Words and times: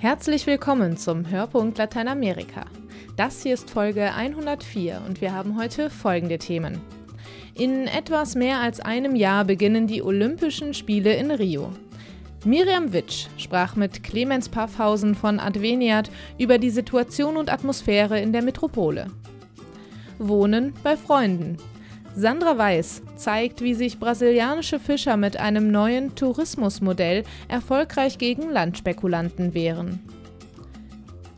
Herzlich 0.00 0.46
willkommen 0.46 0.96
zum 0.96 1.28
Hörpunkt 1.28 1.76
Lateinamerika. 1.76 2.66
Das 3.16 3.42
hier 3.42 3.54
ist 3.54 3.68
Folge 3.68 4.14
104 4.14 5.02
und 5.04 5.20
wir 5.20 5.34
haben 5.34 5.58
heute 5.58 5.90
folgende 5.90 6.38
Themen. 6.38 6.80
In 7.54 7.88
etwas 7.88 8.36
mehr 8.36 8.60
als 8.60 8.78
einem 8.78 9.16
Jahr 9.16 9.44
beginnen 9.44 9.88
die 9.88 10.00
Olympischen 10.04 10.72
Spiele 10.72 11.16
in 11.16 11.32
Rio. 11.32 11.72
Miriam 12.44 12.92
Witsch 12.92 13.26
sprach 13.38 13.74
mit 13.74 14.04
Clemens 14.04 14.48
Paffhausen 14.48 15.16
von 15.16 15.40
Adveniat 15.40 16.12
über 16.38 16.58
die 16.58 16.70
Situation 16.70 17.36
und 17.36 17.52
Atmosphäre 17.52 18.20
in 18.20 18.32
der 18.32 18.42
Metropole. 18.42 19.08
Wohnen 20.20 20.74
bei 20.84 20.96
Freunden. 20.96 21.56
Sandra 22.18 22.58
Weiß 22.58 23.02
zeigt, 23.14 23.62
wie 23.62 23.74
sich 23.74 24.00
brasilianische 24.00 24.80
Fischer 24.80 25.16
mit 25.16 25.36
einem 25.36 25.70
neuen 25.70 26.16
Tourismusmodell 26.16 27.22
erfolgreich 27.46 28.18
gegen 28.18 28.50
Landspekulanten 28.50 29.54
wehren. 29.54 30.00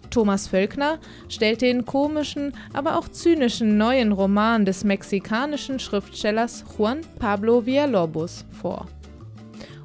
Thomas 0.09 0.49
Völkner 0.49 0.99
stellt 1.29 1.61
den 1.61 1.85
komischen, 1.85 2.55
aber 2.73 2.97
auch 2.97 3.09
zynischen 3.09 3.77
neuen 3.77 4.11
Roman 4.11 4.65
des 4.65 4.83
mexikanischen 4.83 5.79
Schriftstellers 5.81 6.65
Juan 6.79 7.03
Pablo 7.19 7.67
Villalobos 7.67 8.47
vor. 8.51 8.89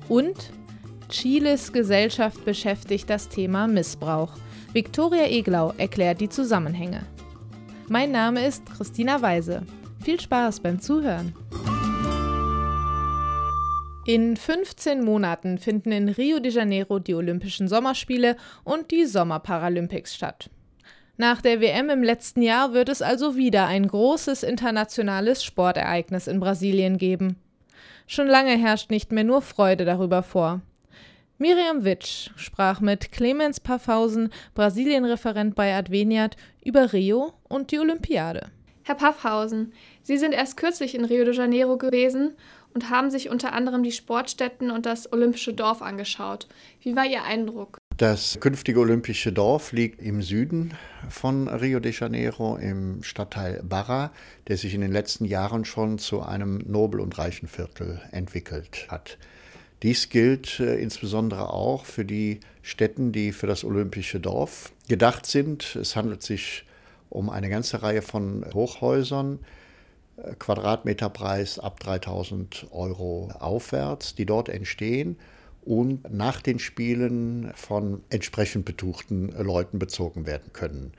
Und 0.08 0.50
Chiles 1.09 1.73
Gesellschaft 1.73 2.45
beschäftigt 2.45 3.09
das 3.09 3.27
Thema 3.27 3.67
Missbrauch. 3.67 4.31
Viktoria 4.72 5.25
Eglau 5.25 5.73
erklärt 5.77 6.22
die 6.22 6.30
Zusammenhänge. 6.30 7.02
Mein 7.89 8.14
Name 8.14 8.48
ist 8.48 8.66
Christina 8.66 9.22
Weise. 9.22 9.64
Viel 10.05 10.20
Spaß 10.20 10.59
beim 10.59 10.80
Zuhören. 10.80 11.34
In 14.06 14.38
15 14.38 15.03
Monaten 15.03 15.58
finden 15.58 15.92
in 15.92 16.09
Rio 16.09 16.38
de 16.38 16.52
Janeiro 16.52 17.00
die 17.00 17.16
Olympischen 17.16 17.67
Sommerspiele 17.67 18.36
und 18.64 18.92
die 18.92 19.06
Sommerparalympics 19.06 20.14
statt. 20.14 20.52
Nach 21.17 21.42
der 21.42 21.59
WM 21.59 21.89
im 21.89 22.03
letzten 22.03 22.44
Jahr 22.44 22.73
wird 22.73 22.89
es 22.89 23.02
also 23.02 23.36
wieder 23.36 23.66
ein 23.66 23.88
großes 23.88 24.44
internationales 24.44 25.44
Sportereignis 25.44 26.28
in 26.28 26.40
Brasilien 26.40 27.00
geben. 27.00 27.38
Schon 28.06 28.28
lange 28.28 28.56
herrscht 28.59 28.92
nicht 28.92 29.12
mehr 29.12 29.23
nur 29.23 29.42
Freude 29.42 29.86
darüber 29.86 30.22
vor. 30.22 30.62
Miriam 31.40 31.84
Witsch 31.84 32.30
sprach 32.36 32.80
mit 32.80 33.12
Clemens 33.12 33.59
Paffhausen, 33.59 34.30
Brasilienreferent 34.53 35.56
bei 35.56 35.73
Adveniat, 35.73 36.38
über 36.64 36.94
Rio 36.94 37.34
und 37.50 37.72
die 37.72 37.80
Olympiade. 37.80 38.52
Herr 38.88 38.94
Paffhausen, 38.94 39.73
Sie 40.08 40.20
sind 40.20 40.34
erst 40.34 40.56
kürzlich 40.56 40.94
in 40.94 41.03
Rio 41.03 41.25
de 41.25 41.34
Janeiro 41.34 41.78
gewesen 41.78 42.36
und 42.75 42.92
haben 42.92 43.09
sich 43.09 43.31
unter 43.31 43.53
anderem 43.53 43.81
die 43.81 43.92
Sportstätten 43.92 44.70
und 44.70 44.86
das 44.86 45.12
Olympische 45.12 45.52
Dorf 45.52 45.81
angeschaut. 45.81 46.47
Wie 46.80 46.95
war 46.95 47.08
Ihr 47.08 47.23
Eindruck? 47.23 47.80
Das 47.97 48.38
künftige 48.39 48.81
Olympische 48.81 49.34
Dorf 49.34 49.72
liegt 49.72 50.00
im 50.03 50.22
Süden 50.22 50.75
von 51.09 51.47
Rio 51.47 51.80
de 51.80 51.92
Janeiro 51.92 52.56
im 52.58 53.02
Stadtteil 53.02 53.64
Barra, 53.64 54.12
der 54.47 54.58
sich 54.58 54.75
in 54.75 54.81
den 54.81 54.92
letzten 54.92 55.25
Jahren 55.25 55.66
schon 55.66 55.97
zu 55.97 56.22
einem 56.22 56.59
nobel 56.67 57.00
und 57.00 57.17
reichen 57.17 57.47
Viertel 57.47 58.00
entwickelt 58.12 58.86
hat. 58.90 59.17
Dies 59.81 60.09
gilt 60.09 60.59
äh, 60.59 60.75
insbesondere 60.75 61.50
auch 61.50 61.84
für 61.84 62.06
die 62.06 62.42
Städten, 62.62 63.12
die 63.12 63.31
für 63.31 63.47
das 63.47 63.64
Olympische 63.64 64.19
Dorf 64.19 64.72
gedacht 64.88 65.25
sind. 65.25 65.75
Es 65.75 65.95
handelt 65.95 66.22
sich 66.22 66.64
um 67.09 67.31
eine 67.31 67.50
ganze 67.50 67.81
Reihe 67.81 68.03
von 68.03 68.45
Hochhäusern, 68.53 69.40
Quadratmeterpreis 70.39 71.59
ab 71.59 71.80
3000 71.80 72.66
Euro 72.71 73.30
aufwärts, 73.39 74.16
die 74.16 74.25
dort 74.25 74.49
entstehen 74.49 75.17
und 75.63 76.11
nach 76.13 76.41
den 76.41 76.59
Spielen 76.59 77.51
von 77.56 78.03
entsprechend 78.09 78.66
betuchten 78.66 79.29
Leuten 79.29 79.79
bezogen 79.79 80.25
werden 80.25 80.51
können. 80.53 80.91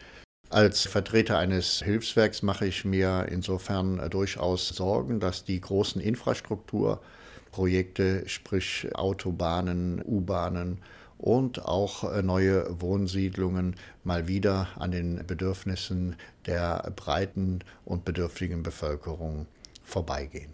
Als 0.48 0.82
Vertreter 0.82 1.38
eines 1.38 1.82
Hilfswerks 1.82 2.42
mache 2.42 2.66
ich 2.66 2.84
mir 2.84 3.26
insofern 3.30 4.10
durchaus 4.10 4.68
Sorgen, 4.68 5.18
dass 5.18 5.42
die 5.44 5.60
großen 5.60 6.00
Infrastrukturprojekte, 6.00 8.28
sprich 8.28 8.86
Autobahnen, 8.94 10.00
U-Bahnen 10.04 10.82
und 11.18 11.64
auch 11.64 12.04
äh, 12.12 12.22
neue 12.22 12.80
Wohnsiedlungen 12.80 13.76
mal 14.04 14.28
wieder 14.28 14.68
an 14.76 14.90
den 14.90 15.24
Bedürfnissen 15.26 16.16
der 16.46 16.92
breiten 16.94 17.60
und 17.84 18.04
bedürftigen 18.04 18.62
Bevölkerung 18.62 19.46
vorbeigehen. 19.84 20.52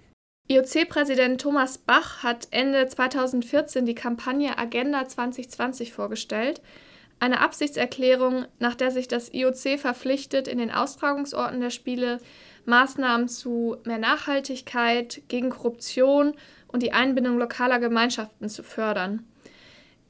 IOC-Präsident 0.49 1.41
Thomas 1.41 1.79
Bach 1.79 2.23
hat 2.23 2.49
Ende 2.51 2.87
2014 2.87 3.87
die 3.87 3.95
Kampagne 3.95 4.59
Agenda 4.59 5.07
2020 5.07 5.93
vorgestellt, 5.93 6.61
eine 7.21 7.41
Absichtserklärung, 7.41 8.47
nach 8.59 8.75
der 8.75 8.91
sich 8.91 9.07
das 9.07 9.33
IOC 9.33 9.79
verpflichtet, 9.79 10.49
in 10.49 10.59
den 10.59 10.73
Austragungsorten 10.73 11.61
der 11.61 11.71
Spiele 11.71 12.19
Maßnahmen 12.65 13.29
zu 13.29 13.77
mehr 13.85 13.99
Nachhaltigkeit, 13.99 15.23
gegen 15.29 15.51
Korruption 15.51 16.35
und 16.67 16.83
die 16.83 16.93
Einbindung 16.93 17.39
lokaler 17.39 17.79
Gemeinschaften 17.79 18.49
zu 18.49 18.65
fördern. 18.65 19.25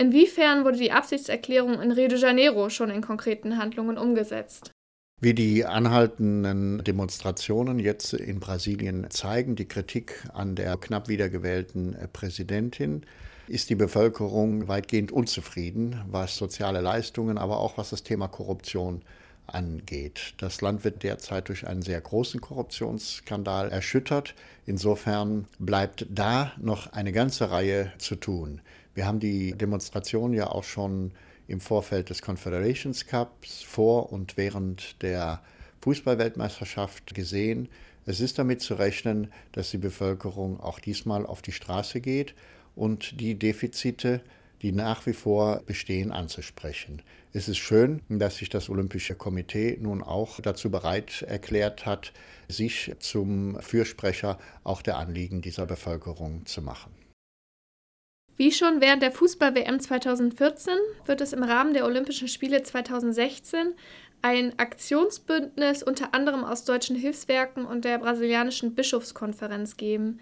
Inwiefern 0.02 0.64
wurde 0.64 0.78
die 0.78 0.90
Absichtserklärung 0.90 1.80
in 1.80 1.92
Rio 1.92 2.08
de 2.08 2.18
Janeiro 2.18 2.68
schon 2.70 2.90
in 2.90 3.02
konkreten 3.02 3.56
Handlungen 3.56 3.96
umgesetzt? 3.96 4.72
Wie 5.20 5.32
die 5.32 5.64
anhaltenden 5.64 6.82
Demonstrationen 6.82 7.78
jetzt 7.78 8.12
in 8.12 8.40
Brasilien 8.40 9.08
zeigen, 9.10 9.54
die 9.54 9.68
Kritik 9.68 10.24
an 10.34 10.56
der 10.56 10.76
knapp 10.76 11.06
wiedergewählten 11.06 11.96
Präsidentin, 12.12 13.06
ist 13.46 13.70
die 13.70 13.76
Bevölkerung 13.76 14.66
weitgehend 14.66 15.12
unzufrieden, 15.12 16.00
was 16.10 16.36
soziale 16.36 16.80
Leistungen, 16.80 17.38
aber 17.38 17.60
auch 17.60 17.78
was 17.78 17.90
das 17.90 18.02
Thema 18.02 18.26
Korruption 18.26 19.02
angeht. 19.46 20.34
Das 20.38 20.60
Land 20.62 20.82
wird 20.82 21.04
derzeit 21.04 21.48
durch 21.48 21.64
einen 21.64 21.82
sehr 21.82 22.00
großen 22.00 22.40
Korruptionsskandal 22.40 23.70
erschüttert. 23.70 24.34
Insofern 24.66 25.46
bleibt 25.60 26.06
da 26.10 26.50
noch 26.60 26.92
eine 26.92 27.12
ganze 27.12 27.52
Reihe 27.52 27.92
zu 27.98 28.16
tun. 28.16 28.60
Wir 28.94 29.06
haben 29.06 29.20
die 29.20 29.52
Demonstration 29.52 30.34
ja 30.34 30.48
auch 30.48 30.64
schon 30.64 31.12
im 31.48 31.60
Vorfeld 31.60 32.10
des 32.10 32.20
Confederations 32.20 33.06
Cups 33.06 33.62
vor 33.62 34.12
und 34.12 34.36
während 34.36 35.02
der 35.02 35.42
Fußballweltmeisterschaft 35.80 37.14
gesehen. 37.14 37.68
Es 38.04 38.20
ist 38.20 38.38
damit 38.38 38.60
zu 38.60 38.74
rechnen, 38.74 39.32
dass 39.52 39.70
die 39.70 39.78
Bevölkerung 39.78 40.60
auch 40.60 40.78
diesmal 40.78 41.24
auf 41.24 41.40
die 41.40 41.52
Straße 41.52 42.00
geht 42.00 42.34
und 42.74 43.20
die 43.20 43.38
Defizite, 43.38 44.20
die 44.60 44.72
nach 44.72 45.06
wie 45.06 45.12
vor 45.12 45.62
bestehen, 45.66 46.12
anzusprechen. 46.12 47.02
Es 47.32 47.48
ist 47.48 47.58
schön, 47.58 48.02
dass 48.08 48.36
sich 48.36 48.50
das 48.50 48.68
Olympische 48.68 49.14
Komitee 49.14 49.78
nun 49.80 50.02
auch 50.02 50.38
dazu 50.40 50.70
bereit 50.70 51.22
erklärt 51.22 51.86
hat, 51.86 52.12
sich 52.48 52.92
zum 52.98 53.58
Fürsprecher 53.60 54.38
auch 54.64 54.82
der 54.82 54.98
Anliegen 54.98 55.40
dieser 55.40 55.66
Bevölkerung 55.66 56.44
zu 56.46 56.60
machen. 56.60 57.01
Wie 58.42 58.50
schon 58.50 58.80
während 58.80 59.02
der 59.04 59.12
Fußball-WM 59.12 59.78
2014 59.78 60.74
wird 61.06 61.20
es 61.20 61.32
im 61.32 61.44
Rahmen 61.44 61.74
der 61.74 61.84
Olympischen 61.84 62.26
Spiele 62.26 62.60
2016 62.60 63.74
ein 64.20 64.58
Aktionsbündnis 64.58 65.84
unter 65.84 66.12
anderem 66.12 66.42
aus 66.42 66.64
deutschen 66.64 66.96
Hilfswerken 66.96 67.64
und 67.64 67.84
der 67.84 67.98
brasilianischen 67.98 68.74
Bischofskonferenz 68.74 69.76
geben. 69.76 70.18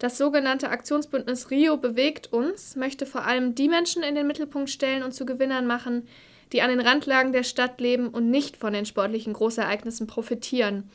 Das 0.00 0.18
sogenannte 0.18 0.70
Aktionsbündnis 0.70 1.52
Rio 1.52 1.76
bewegt 1.76 2.32
uns, 2.32 2.74
möchte 2.74 3.06
vor 3.06 3.24
allem 3.24 3.54
die 3.54 3.68
Menschen 3.68 4.02
in 4.02 4.16
den 4.16 4.26
Mittelpunkt 4.26 4.70
stellen 4.70 5.04
und 5.04 5.14
zu 5.14 5.24
Gewinnern 5.24 5.68
machen, 5.68 6.08
die 6.52 6.62
an 6.62 6.70
den 6.70 6.80
Randlagen 6.80 7.32
der 7.32 7.44
Stadt 7.44 7.80
leben 7.80 8.08
und 8.08 8.30
nicht 8.30 8.56
von 8.56 8.72
den 8.72 8.84
sportlichen 8.84 9.32
Großereignissen 9.32 10.08
profitieren. 10.08 10.90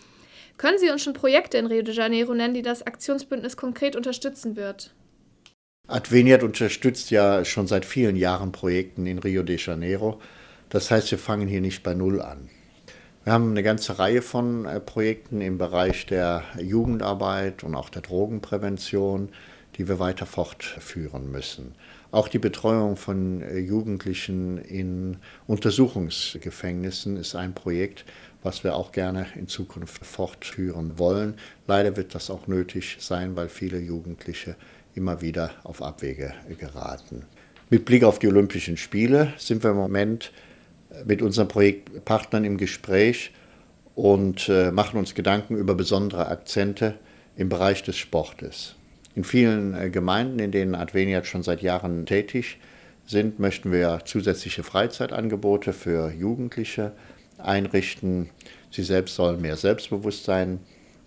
Können 0.57 0.77
Sie 0.77 0.89
uns 0.89 1.03
schon 1.03 1.13
Projekte 1.13 1.57
in 1.57 1.67
Rio 1.67 1.83
de 1.83 1.95
Janeiro 1.95 2.33
nennen, 2.33 2.53
die 2.53 2.63
das 2.63 2.85
Aktionsbündnis 2.85 3.55
konkret 3.55 3.95
unterstützen 3.95 4.57
wird? 4.57 4.93
Adveniat 5.87 6.41
unterstützt 6.41 7.11
ja 7.11 7.46
schon 7.46 7.67
seit 7.67 7.85
vielen 7.85 8.16
Jahren 8.16 8.52
Projekten 8.52 9.05
in 9.05 9.20
Rio 9.20 9.43
de 9.43 9.58
Janeiro. 9.58 10.20
Das 10.70 10.90
heißt, 10.90 11.11
wir 11.11 11.20
fangen 11.20 11.47
hier 11.47 11.61
nicht 11.61 11.84
bei 11.84 11.93
Null 11.93 12.22
an. 12.22 12.49
Wir 13.23 13.34
haben 13.34 13.52
eine 13.52 13.61
ganze 13.61 13.99
Reihe 13.99 14.23
von 14.23 14.66
äh, 14.66 14.79
Projekten 14.79 15.41
im 15.41 15.59
Bereich 15.59 16.08
der 16.08 16.43
Jugendarbeit 16.59 17.64
und 17.64 17.76
auch 17.76 17.90
der 17.90 18.02
Drogenprävention, 18.02 19.29
die 19.78 19.87
wir 19.87 19.99
weiter 19.99 20.26
fortführen 20.26 21.32
müssen. 21.32 21.76
Auch 22.11 22.29
die 22.29 22.40
Betreuung 22.40 22.97
von 22.97 23.43
äh, 23.43 23.59
Jugendlichen 23.59 24.58
in 24.58 25.17
Untersuchungsgefängnissen 25.46 27.16
ist 27.16 27.35
ein 27.35 27.53
Projekt, 27.53 28.05
was 28.41 28.64
wir 28.64 28.76
auch 28.76 28.91
gerne 28.91 29.28
in 29.35 29.47
Zukunft 29.47 30.03
fortführen 30.03 30.97
wollen. 30.97 31.35
Leider 31.67 31.96
wird 31.96 32.16
das 32.16 32.31
auch 32.31 32.47
nötig 32.47 32.97
sein, 32.99 33.35
weil 33.35 33.49
viele 33.49 33.79
Jugendliche 33.79 34.55
immer 34.95 35.21
wieder 35.21 35.51
auf 35.63 35.81
Abwege 35.81 36.33
geraten. 36.57 37.23
Mit 37.69 37.85
Blick 37.85 38.03
auf 38.03 38.19
die 38.19 38.27
Olympischen 38.27 38.77
Spiele 38.77 39.33
sind 39.37 39.63
wir 39.63 39.71
im 39.71 39.77
Moment 39.77 40.31
mit 41.05 41.21
unseren 41.21 41.47
Projektpartnern 41.47 42.45
im 42.45 42.57
Gespräch 42.57 43.31
und 43.95 44.49
äh, 44.49 44.71
machen 44.71 44.97
uns 44.99 45.15
Gedanken 45.15 45.55
über 45.55 45.75
besondere 45.75 46.27
Akzente 46.27 46.95
im 47.35 47.49
Bereich 47.49 47.83
des 47.83 47.97
Sportes. 47.97 48.75
In 49.15 49.23
vielen 49.23 49.73
äh, 49.73 49.89
Gemeinden, 49.89 50.39
in 50.39 50.51
denen 50.51 50.75
Adveniat 50.75 51.25
schon 51.25 51.43
seit 51.43 51.61
Jahren 51.61 52.05
tätig 52.05 52.57
sind, 53.07 53.39
möchten 53.39 53.71
wir 53.71 54.01
zusätzliche 54.05 54.63
Freizeitangebote 54.63 55.73
für 55.73 56.11
Jugendliche 56.11 56.91
einrichten. 57.37 58.29
Sie 58.71 58.83
selbst 58.83 59.15
sollen 59.15 59.41
mehr 59.41 59.57
Selbstbewusstsein 59.57 60.59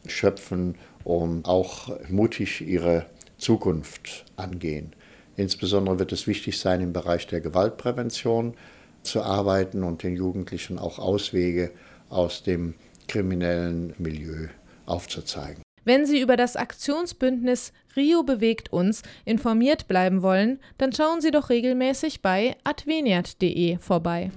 schöpfen, 0.06 0.76
um 1.04 1.44
auch 1.44 1.98
mutig 2.08 2.60
ihre 2.66 3.06
Zukunft 3.38 4.24
angehen. 4.36 4.94
Insbesondere 5.36 5.98
wird 5.98 6.12
es 6.12 6.26
wichtig 6.26 6.58
sein, 6.58 6.80
im 6.80 6.92
Bereich 6.92 7.26
der 7.26 7.40
Gewaltprävention 7.40 8.54
zu 9.02 9.22
arbeiten 9.22 9.84
und 9.84 10.02
den 10.02 10.16
Jugendlichen 10.16 10.78
auch 10.78 10.98
Auswege 10.98 11.70
aus 12.10 12.42
dem 12.42 12.74
kriminellen 13.06 13.94
Milieu 13.98 14.48
aufzuzeigen. 14.86 15.62
Wenn 15.84 16.04
Sie 16.04 16.20
über 16.20 16.36
das 16.36 16.56
Aktionsbündnis 16.56 17.72
Rio 17.96 18.22
bewegt 18.22 18.72
uns 18.72 19.02
informiert 19.24 19.88
bleiben 19.88 20.22
wollen, 20.22 20.58
dann 20.76 20.92
schauen 20.92 21.20
Sie 21.20 21.30
doch 21.30 21.48
regelmäßig 21.48 22.20
bei 22.20 22.56
adveniat.de 22.64 23.78
vorbei. 23.78 24.30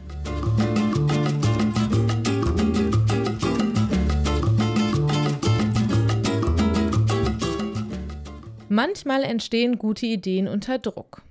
Manchmal 8.73 9.23
entstehen 9.23 9.77
gute 9.77 10.05
Ideen 10.05 10.47
unter 10.47 10.79
Druck. 10.79 11.23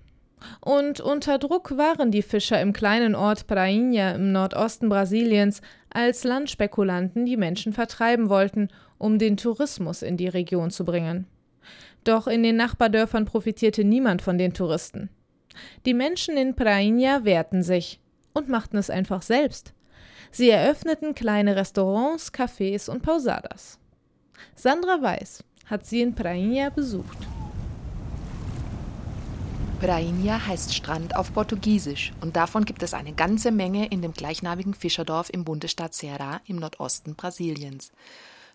Und 0.60 1.00
unter 1.00 1.38
Druck 1.38 1.74
waren 1.78 2.10
die 2.10 2.20
Fischer 2.20 2.60
im 2.60 2.74
kleinen 2.74 3.14
Ort 3.14 3.46
Prainha 3.46 4.10
im 4.10 4.30
Nordosten 4.30 4.90
Brasiliens, 4.90 5.62
als 5.88 6.24
Landspekulanten 6.24 7.24
die 7.24 7.38
Menschen 7.38 7.72
vertreiben 7.72 8.28
wollten, 8.28 8.68
um 8.98 9.18
den 9.18 9.38
Tourismus 9.38 10.02
in 10.02 10.18
die 10.18 10.28
Region 10.28 10.70
zu 10.70 10.84
bringen. 10.84 11.26
Doch 12.04 12.26
in 12.26 12.42
den 12.42 12.56
Nachbardörfern 12.56 13.24
profitierte 13.24 13.84
niemand 13.84 14.20
von 14.20 14.36
den 14.36 14.52
Touristen. 14.52 15.08
Die 15.86 15.94
Menschen 15.94 16.36
in 16.36 16.54
Prainha 16.54 17.24
wehrten 17.24 17.62
sich 17.62 18.00
und 18.34 18.50
machten 18.50 18.76
es 18.76 18.90
einfach 18.90 19.22
selbst. 19.22 19.72
Sie 20.30 20.50
eröffneten 20.50 21.14
kleine 21.14 21.56
Restaurants, 21.56 22.34
Cafés 22.34 22.90
und 22.90 23.00
Pausadas. 23.00 23.78
Sandra 24.54 25.00
Weiß 25.00 25.42
hat 25.70 25.86
sie 25.86 26.02
in 26.02 26.14
Prainha 26.14 26.70
besucht. 26.70 27.18
Prainha 29.80 30.46
heißt 30.46 30.74
Strand 30.74 31.16
auf 31.16 31.32
Portugiesisch 31.32 32.12
und 32.20 32.36
davon 32.36 32.66
gibt 32.66 32.82
es 32.82 32.92
eine 32.92 33.14
ganze 33.14 33.50
Menge 33.50 33.86
in 33.86 34.02
dem 34.02 34.12
gleichnamigen 34.12 34.74
Fischerdorf 34.74 35.30
im 35.30 35.44
Bundesstaat 35.44 35.94
Ceará 35.94 36.40
im 36.46 36.56
Nordosten 36.56 37.14
Brasiliens. 37.14 37.90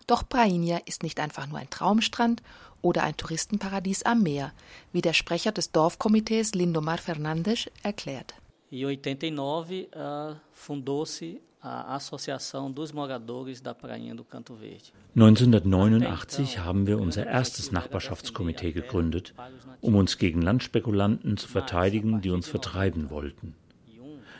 Doch 0.06 0.28
Prainha 0.28 0.78
ist 0.84 1.02
nicht 1.02 1.18
einfach 1.18 1.48
nur 1.48 1.58
ein 1.58 1.68
Traumstrand 1.68 2.42
oder 2.80 3.02
ein 3.02 3.16
Touristenparadies 3.16 4.04
am 4.04 4.22
Meer, 4.22 4.52
wie 4.92 5.02
der 5.02 5.14
Sprecher 5.14 5.50
des 5.50 5.72
Dorfkomitees 5.72 6.54
Lindomar 6.54 6.98
Fernandes 6.98 7.66
erklärt. 7.82 8.34
In 8.70 8.86
89 8.86 9.88
uh, 9.96 10.34
fundou-se 10.52 11.40
a 11.66 11.96
Associação 11.96 12.70
dos 12.70 12.92
Moradores 12.92 13.60
da 13.60 13.74
Prainha 13.74 14.14
do 14.14 14.24
Canto 14.24 14.54
Verde. 14.54 14.92
1989 15.16 16.60
haben 16.60 16.86
wir 16.86 17.00
unser 17.00 17.26
erstes 17.26 17.72
Nachbarschaftskomitee 17.72 18.70
gegründet, 18.70 19.34
um 19.80 19.96
uns 19.96 20.16
gegen 20.18 20.42
Landspekulanten 20.42 21.36
zu 21.36 21.48
verteidigen, 21.48 22.20
die 22.20 22.30
uns 22.30 22.46
vertreiben 22.46 23.10
wollten. 23.10 23.56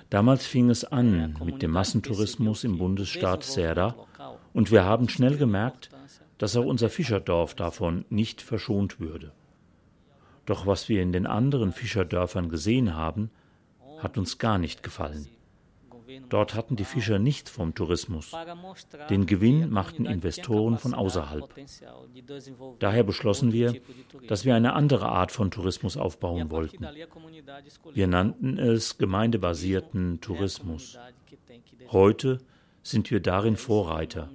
Damals 0.08 0.46
fing 0.46 0.70
es 0.70 0.84
an 0.84 1.37
mit 1.44 1.62
dem 1.62 1.73
Massentourismus 1.73 2.62
im 2.62 2.78
Bundesstaat 2.78 3.43
Serra 3.43 3.96
und 4.52 4.70
wir 4.70 4.84
haben 4.84 5.08
schnell 5.08 5.37
gemerkt, 5.37 5.90
dass 6.38 6.56
auch 6.56 6.64
unser 6.64 6.90
Fischerdorf 6.90 7.55
davon 7.55 8.05
nicht 8.08 8.40
verschont 8.40 9.00
würde. 9.00 9.32
Doch 10.44 10.64
was 10.64 10.88
wir 10.88 11.02
in 11.02 11.11
den 11.11 11.26
anderen 11.26 11.73
Fischerdörfern 11.73 12.49
gesehen 12.49 12.94
haben, 12.94 13.31
hat 13.99 14.17
uns 14.17 14.38
gar 14.38 14.58
nicht 14.58 14.84
gefallen. 14.84 15.26
Dort 16.29 16.55
hatten 16.55 16.76
die 16.76 16.85
Fischer 16.85 17.19
nichts 17.19 17.50
vom 17.50 17.75
Tourismus. 17.75 18.32
Den 19.11 19.26
Gewinn 19.26 19.70
machten 19.70 20.06
Investoren 20.06 20.79
von 20.79 20.94
außerhalb. 20.94 21.55
Daher 22.79 23.05
beschlossen 23.05 23.53
wir, 23.53 23.75
dass 24.29 24.44
wir 24.44 24.55
eine 24.55 24.75
andere 24.75 25.08
Art 25.08 25.32
von 25.32 25.50
Tourismus 25.50 25.97
aufbauen 25.97 26.50
wollten. 26.50 26.87
Wir 27.93 28.06
nannten 28.06 28.58
es 28.58 28.99
gemeindebasierten 28.99 30.20
Tourismus. 30.20 30.99
Heute 31.91 32.38
sind 32.82 33.11
wir 33.11 33.20
darin 33.20 33.56
Vorreiter. 33.56 34.31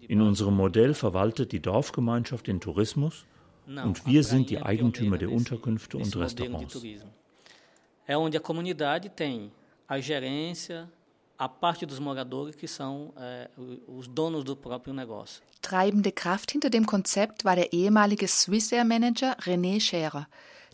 In 0.00 0.20
unserem 0.20 0.54
Modell 0.54 0.94
verwaltet 0.94 1.52
die 1.52 1.60
Dorfgemeinschaft 1.60 2.46
den 2.46 2.60
Tourismus 2.60 3.26
und 3.66 4.06
wir 4.06 4.22
sind 4.22 4.50
die 4.50 4.60
Eigentümer 4.60 5.18
der 5.18 5.30
Unterkünfte 5.30 5.98
und 5.98 6.16
Restaurants. 6.16 6.82
É 8.08 8.16
onde 8.16 8.38
a 8.38 8.40
comunidade 8.40 9.10
tem 9.10 9.50
a 9.88 9.98
gerência, 9.98 10.88
a 11.38 11.48
parte 11.48 11.86
dos 11.86 11.98
moradores 11.98 12.54
que 12.54 12.66
são 12.66 13.12
é, 13.16 13.48
os 13.86 14.08
donos 14.08 14.44
do 14.44 14.56
próprio 14.56 14.94
negócio. 14.94 15.42
Treibende 15.60 16.12
Kraft 16.12 16.52
hinter 16.52 16.70
dem 16.70 16.84
Konzept 16.84 17.44
war 17.44 17.56
der 17.56 17.72
ehemalige 17.72 18.26
Swissair-Manager 18.26 19.36
René 19.40 19.80
Scherer. 19.80 20.26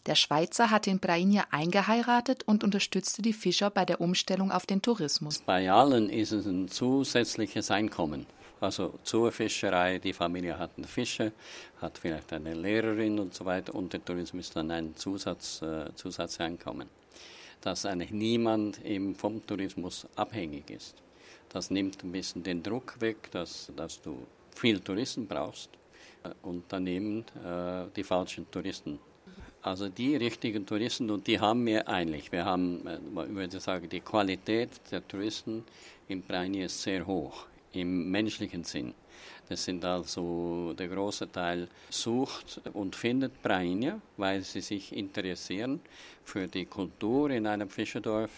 Der 0.06 0.16
Schweizer 0.16 0.70
hatte 0.70 0.90
in 0.90 0.98
Prainha 0.98 1.46
eingeheiratet 1.50 2.42
und 2.46 2.64
unterstützte 2.64 3.22
die 3.22 3.32
Fischer 3.32 3.70
bei 3.70 3.84
der 3.84 4.00
Umstellung 4.00 4.50
auf 4.50 4.66
den 4.66 4.82
Tourismus. 4.82 5.40
Bei 5.46 5.70
allen 5.70 6.10
ist 6.10 6.32
es 6.32 6.46
ein 6.46 6.68
zusätzliches 6.68 7.70
Einkommen. 7.70 8.26
Also 8.60 8.94
zur 9.02 9.32
Fischerei, 9.32 9.98
die 9.98 10.12
Familie 10.12 10.58
hat 10.58 10.72
eine 10.76 10.86
Fische, 10.86 11.32
hat 11.80 11.98
vielleicht 11.98 12.32
eine 12.32 12.54
Lehrerin 12.54 13.18
und 13.18 13.34
so 13.34 13.44
weiter 13.44 13.74
und 13.74 13.92
der 13.92 14.04
Tourismus 14.04 14.46
ist 14.46 14.56
dann 14.56 14.70
ein 14.70 14.94
Zusatz, 14.96 15.62
äh, 15.62 15.92
Zusatzeinkommen 15.94 16.88
dass 17.62 17.86
eigentlich 17.86 18.10
niemand 18.10 18.84
eben 18.84 19.14
vom 19.14 19.44
Tourismus 19.46 20.06
abhängig 20.16 20.68
ist. 20.70 20.96
Das 21.48 21.70
nimmt 21.70 22.02
ein 22.02 22.12
bisschen 22.12 22.42
den 22.42 22.62
Druck 22.62 23.00
weg, 23.00 23.30
dass, 23.30 23.70
dass 23.76 24.00
du 24.00 24.26
viel 24.54 24.80
Touristen 24.80 25.26
brauchst 25.26 25.70
äh, 26.24 26.30
und 26.42 26.64
daneben 26.68 27.24
äh, 27.44 27.84
die 27.96 28.02
falschen 28.02 28.50
Touristen. 28.50 28.98
Also 29.62 29.88
die 29.88 30.16
richtigen 30.16 30.66
Touristen, 30.66 31.08
und 31.10 31.26
die 31.26 31.38
haben 31.38 31.64
wir 31.66 31.88
eigentlich. 31.88 32.32
Wir 32.32 32.44
haben, 32.44 32.86
äh, 32.86 32.96
ich 32.96 33.34
würde 33.34 33.60
sagen, 33.60 33.88
die 33.88 34.00
Qualität 34.00 34.70
der 34.90 35.06
Touristen 35.06 35.64
im 36.08 36.22
Braini 36.22 36.64
ist 36.64 36.82
sehr 36.82 37.06
hoch, 37.06 37.46
im 37.72 38.10
menschlichen 38.10 38.64
Sinn. 38.64 38.92
Das 39.48 39.64
sind 39.64 39.84
also 39.84 40.72
der 40.74 40.88
große 40.88 41.30
Teil 41.30 41.68
sucht 41.90 42.60
und 42.72 42.96
findet 42.96 43.42
Brainja, 43.42 44.00
weil 44.16 44.42
sie 44.42 44.60
sich 44.60 44.94
interessieren 44.96 45.80
für 46.24 46.48
die 46.48 46.66
Kultur 46.66 47.30
in 47.30 47.46
einem 47.46 47.68
Fischerdorf 47.68 48.30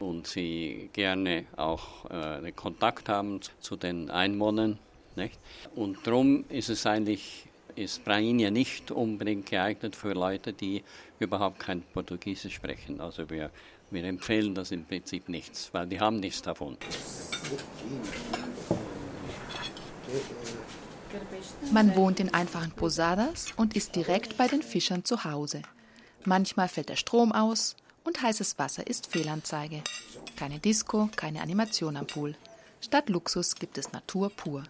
und 0.00 0.26
sie 0.26 0.90
gerne 0.92 1.46
auch 1.56 2.10
äh, 2.10 2.52
Kontakt 2.52 3.08
haben 3.08 3.40
zu 3.60 3.76
den 3.76 4.10
Einwohnern. 4.10 4.78
Nicht? 5.16 5.38
Und 5.74 6.06
darum 6.06 6.44
ist 6.48 6.68
es 6.68 6.86
eigentlich 6.86 7.46
ist 7.76 8.04
Brainja 8.04 8.50
nicht 8.50 8.90
unbedingt 8.90 9.46
geeignet 9.46 9.96
für 9.96 10.12
Leute, 10.12 10.52
die 10.52 10.82
überhaupt 11.18 11.58
kein 11.58 11.82
Portugiesisch 11.82 12.54
sprechen. 12.54 13.00
Also 13.00 13.28
wir, 13.30 13.50
wir 13.90 14.04
empfehlen 14.04 14.54
das 14.54 14.70
im 14.70 14.84
Prinzip 14.84 15.28
nichts, 15.28 15.70
weil 15.72 15.86
die 15.86 16.00
haben 16.00 16.20
nichts 16.20 16.42
davon. 16.42 16.76
Man 21.70 21.94
wohnt 21.94 22.20
in 22.20 22.32
einfachen 22.32 22.72
Posadas 22.72 23.48
und 23.56 23.76
ist 23.76 23.94
direkt 23.94 24.36
bei 24.36 24.48
den 24.48 24.62
Fischern 24.62 25.04
zu 25.04 25.24
Hause. 25.24 25.62
Manchmal 26.24 26.68
fällt 26.68 26.88
der 26.88 26.96
Strom 26.96 27.32
aus 27.32 27.76
und 28.04 28.22
heißes 28.22 28.58
Wasser 28.58 28.86
ist 28.86 29.06
Fehlanzeige. 29.06 29.82
Keine 30.36 30.58
Disco, 30.58 31.08
keine 31.16 31.40
Animation 31.40 31.96
am 31.96 32.06
Pool. 32.06 32.34
Statt 32.80 33.08
Luxus 33.08 33.54
gibt 33.54 33.78
es 33.78 33.92
Natur 33.92 34.30
pur. 34.30 34.64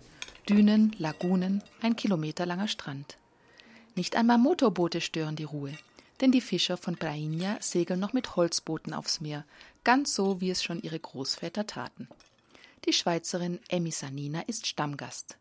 Dünen, 0.48 0.94
Lagunen, 0.98 1.62
ein 1.80 1.96
kilometerlanger 1.96 2.68
Strand. 2.68 3.16
Nicht 3.94 4.16
einmal 4.16 4.38
Motorboote 4.38 5.00
stören 5.00 5.36
die 5.36 5.44
Ruhe, 5.44 5.72
denn 6.20 6.32
die 6.32 6.40
Fischer 6.40 6.76
von 6.76 6.96
Prainha 6.96 7.56
segeln 7.60 8.00
noch 8.00 8.12
mit 8.12 8.36
Holzbooten 8.36 8.92
aufs 8.92 9.20
Meer, 9.20 9.44
ganz 9.84 10.14
so 10.14 10.40
wie 10.40 10.50
es 10.50 10.62
schon 10.62 10.82
ihre 10.82 10.98
Großväter 10.98 11.66
taten. 11.66 12.08
Die 12.86 12.92
Schweizerin 12.92 13.60
Emmy 13.70 13.90
Sanina 13.90 14.42
ist 14.42 14.66
Stammgast. 14.66 15.38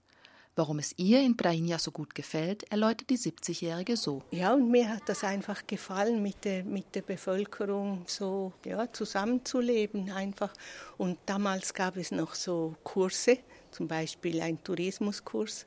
Warum 0.55 0.79
es 0.79 0.93
ihr 0.97 1.19
in 1.19 1.35
Prainha 1.35 1.77
so 1.77 1.91
gut 1.91 2.15
gefällt, 2.15 2.63
erläutert 2.71 3.09
die 3.09 3.17
70-Jährige 3.17 3.97
so. 3.97 4.21
Ja, 4.31 4.53
und 4.53 4.71
mir 4.71 4.88
hat 4.88 5.01
das 5.07 5.25
einfach 5.25 5.67
gefallen, 5.67 6.23
mit 6.23 6.45
der, 6.45 6.63
mit 6.63 6.95
der 6.95 7.01
Bevölkerung 7.01 8.05
so 8.07 8.53
ja, 8.65 8.89
zusammenzuleben 8.93 10.09
einfach. 10.12 10.53
Und 10.97 11.17
damals 11.25 11.73
gab 11.73 11.97
es 11.97 12.12
noch 12.12 12.33
so 12.33 12.75
Kurse, 12.83 13.39
zum 13.71 13.89
Beispiel 13.89 14.39
ein 14.39 14.63
Tourismuskurs. 14.63 15.65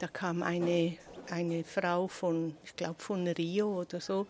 Da 0.00 0.08
kam 0.08 0.42
eine, 0.42 0.96
eine 1.30 1.62
Frau 1.62 2.08
von, 2.08 2.56
ich 2.64 2.74
glaube 2.74 3.00
von 3.00 3.28
Rio 3.28 3.82
oder 3.82 4.00
so, 4.00 4.26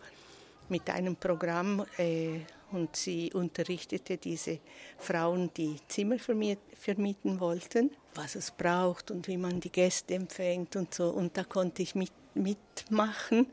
mit 0.69 0.87
einem 0.91 1.15
Programm 1.15 1.83
äh, 1.97 2.41
und 2.71 2.95
sie 2.95 3.31
unterrichtete 3.33 4.17
diese 4.17 4.59
Frauen, 4.97 5.51
die 5.55 5.77
Zimmer 5.87 6.17
vermieten 6.19 7.39
wollten, 7.39 7.91
was 8.15 8.35
es 8.35 8.51
braucht 8.51 9.11
und 9.11 9.27
wie 9.27 9.37
man 9.37 9.59
die 9.59 9.71
Gäste 9.71 10.15
empfängt 10.15 10.75
und 10.75 10.93
so. 10.93 11.09
Und 11.09 11.37
da 11.37 11.43
konnte 11.43 11.81
ich 11.81 11.95
mit, 11.95 12.11
mitmachen 12.33 13.47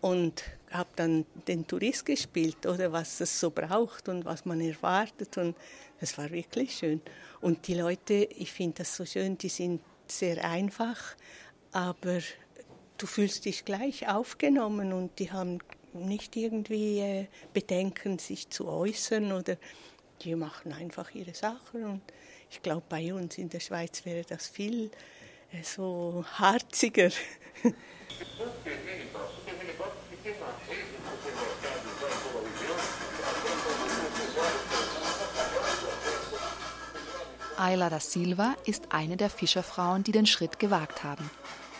und 0.00 0.44
habe 0.70 0.90
dann 0.96 1.26
den 1.48 1.66
Tourist 1.66 2.06
gespielt 2.06 2.66
oder 2.66 2.92
was 2.92 3.20
es 3.20 3.40
so 3.40 3.50
braucht 3.50 4.08
und 4.08 4.24
was 4.24 4.44
man 4.44 4.60
erwartet 4.60 5.36
und 5.38 5.56
das 6.00 6.18
war 6.18 6.30
wirklich 6.30 6.76
schön. 6.76 7.00
Und 7.40 7.66
die 7.66 7.74
Leute, 7.74 8.14
ich 8.14 8.52
finde 8.52 8.78
das 8.78 8.96
so 8.96 9.04
schön, 9.04 9.38
die 9.38 9.48
sind 9.48 9.82
sehr 10.06 10.44
einfach, 10.44 11.16
aber 11.72 12.20
du 12.98 13.06
fühlst 13.06 13.44
dich 13.44 13.64
gleich 13.64 14.08
aufgenommen 14.08 14.92
und 14.92 15.18
die 15.18 15.32
haben 15.32 15.58
nicht 16.04 16.36
irgendwie 16.36 17.00
äh, 17.00 17.26
Bedenken, 17.52 18.18
sich 18.18 18.50
zu 18.50 18.68
äußern 18.68 19.32
oder 19.32 19.56
die 20.22 20.34
machen 20.34 20.72
einfach 20.72 21.14
ihre 21.14 21.34
Sachen 21.34 21.84
und 21.84 22.02
ich 22.50 22.62
glaube, 22.62 22.84
bei 22.88 23.12
uns 23.12 23.38
in 23.38 23.48
der 23.48 23.60
Schweiz 23.60 24.04
wäre 24.04 24.24
das 24.24 24.48
viel 24.48 24.90
äh, 25.52 25.62
so 25.62 26.24
harziger. 26.34 27.10
Ayla 37.58 37.88
da 37.88 38.00
Silva 38.00 38.54
ist 38.66 38.92
eine 38.92 39.16
der 39.16 39.30
Fischerfrauen, 39.30 40.04
die 40.04 40.12
den 40.12 40.26
Schritt 40.26 40.58
gewagt 40.58 41.02
haben. 41.04 41.30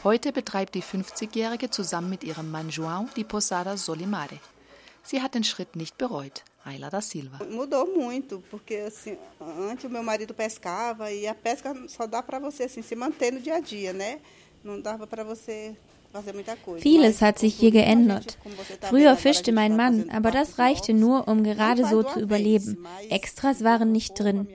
Heute 0.07 0.31
betreibt 0.31 0.77
die 0.77 0.85
50-Jährige 0.85 1.69
zusammen 1.69 2.09
mit 2.09 2.23
ihrem 2.23 2.49
Mann 2.49 2.71
João 2.71 3.09
die 3.17 3.25
Posada 3.25 3.77
Solimare. 3.77 4.39
Sie 5.03 5.21
hat 5.21 5.35
den 5.35 5.43
Schritt 5.43 5.75
nicht 5.75 5.99
bereut. 5.99 6.45
Ayla 6.65 6.91
da 6.91 7.01
Silva. 7.01 7.41
Mudou 7.51 7.93
muito, 7.93 8.41
porque 8.49 8.77
assim, 8.87 9.17
antes 9.69 9.85
o 9.85 9.89
meu 9.89 10.05
marido 10.05 10.33
pescava 10.33 11.11
e 11.11 11.27
a 11.27 11.35
pesca 11.35 11.75
só 11.89 12.07
dá 12.07 12.23
para 12.23 12.39
você 12.39 12.63
assim, 12.63 12.83
se 12.83 12.95
manter 12.95 13.33
no 13.33 13.41
dia 13.41 13.57
a 13.57 13.61
dia, 13.61 13.93
né? 13.93 14.21
Não 14.63 14.81
dava 14.81 15.09
para 15.09 15.25
você 15.25 15.77
Vieles 16.79 17.21
hat 17.21 17.39
sich 17.39 17.57
hier 17.57 17.73
geändert. 17.73 18.39
Früher 18.83 19.17
fischte 19.17 19.53
mein 19.53 19.77
Mann, 19.77 20.09
aber 20.11 20.31
das 20.31 20.59
reichte 20.59 20.95
nur, 20.95 21.29
um 21.29 21.43
gerade 21.43 21.85
so 21.85 22.03
zu 22.03 22.21
überleben. 22.21 22.87
Extras 23.11 23.63
waren 23.63 23.93
nicht 23.93 24.19
drin. 24.19 24.49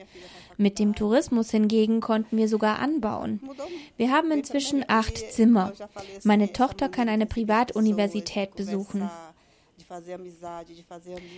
Mit 0.56 0.78
dem 0.78 0.94
Tourismus 0.94 1.50
hingegen 1.50 2.00
konnten 2.00 2.36
wir 2.36 2.48
sogar 2.48 2.78
anbauen. 2.78 3.40
Wir 3.96 4.10
haben 4.10 4.30
inzwischen 4.30 4.84
acht 4.88 5.18
Zimmer. 5.32 5.72
Meine 6.24 6.52
Tochter 6.52 6.88
kann 6.88 7.08
eine 7.08 7.26
Privatuniversität 7.26 8.54
besuchen. 8.54 9.10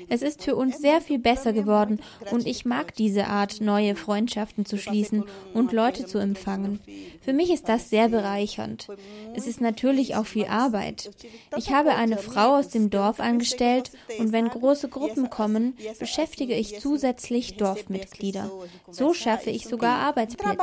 Es 0.09 0.23
ist 0.23 0.43
für 0.43 0.57
uns 0.57 0.79
sehr 0.79 1.01
viel 1.01 1.19
besser 1.19 1.53
geworden 1.53 2.01
und 2.31 2.47
ich 2.47 2.65
mag 2.65 2.95
diese 2.95 3.27
Art, 3.27 3.61
neue 3.61 3.97
Freundschaften 3.97 4.65
zu 4.65 4.79
schließen 4.79 5.25
und 5.53 5.73
Leute 5.73 6.07
zu 6.07 6.19
empfangen. 6.19 6.81
Für 7.21 7.33
mich 7.33 7.51
ist 7.51 7.69
das 7.69 7.91
sehr 7.91 8.09
bereichernd. 8.09 8.89
Es 9.35 9.47
ist 9.47 9.61
natürlich 9.61 10.15
auch 10.17 10.27
viel 10.27 10.47
Arbeit. 10.47 11.11
Ich 11.57 11.71
habe 11.71 11.95
eine 11.95 12.19
Frau 12.19 12.57
aus 12.57 12.69
dem 12.69 12.91
Dorf 12.91 13.21
angestellt 13.21 13.91
und 14.19 14.33
wenn 14.33 14.49
große 14.49 14.89
Gruppen 14.89 15.31
kommen, 15.31 15.77
beschäftige 15.99 16.55
ich 16.55 16.81
zusätzlich 16.81 17.57
Dorfmitglieder. 17.57 18.51
So 18.91 19.15
schaffe 19.15 19.51
ich 19.51 19.67
sogar 19.67 19.99
Arbeitsplätze. 19.99 20.59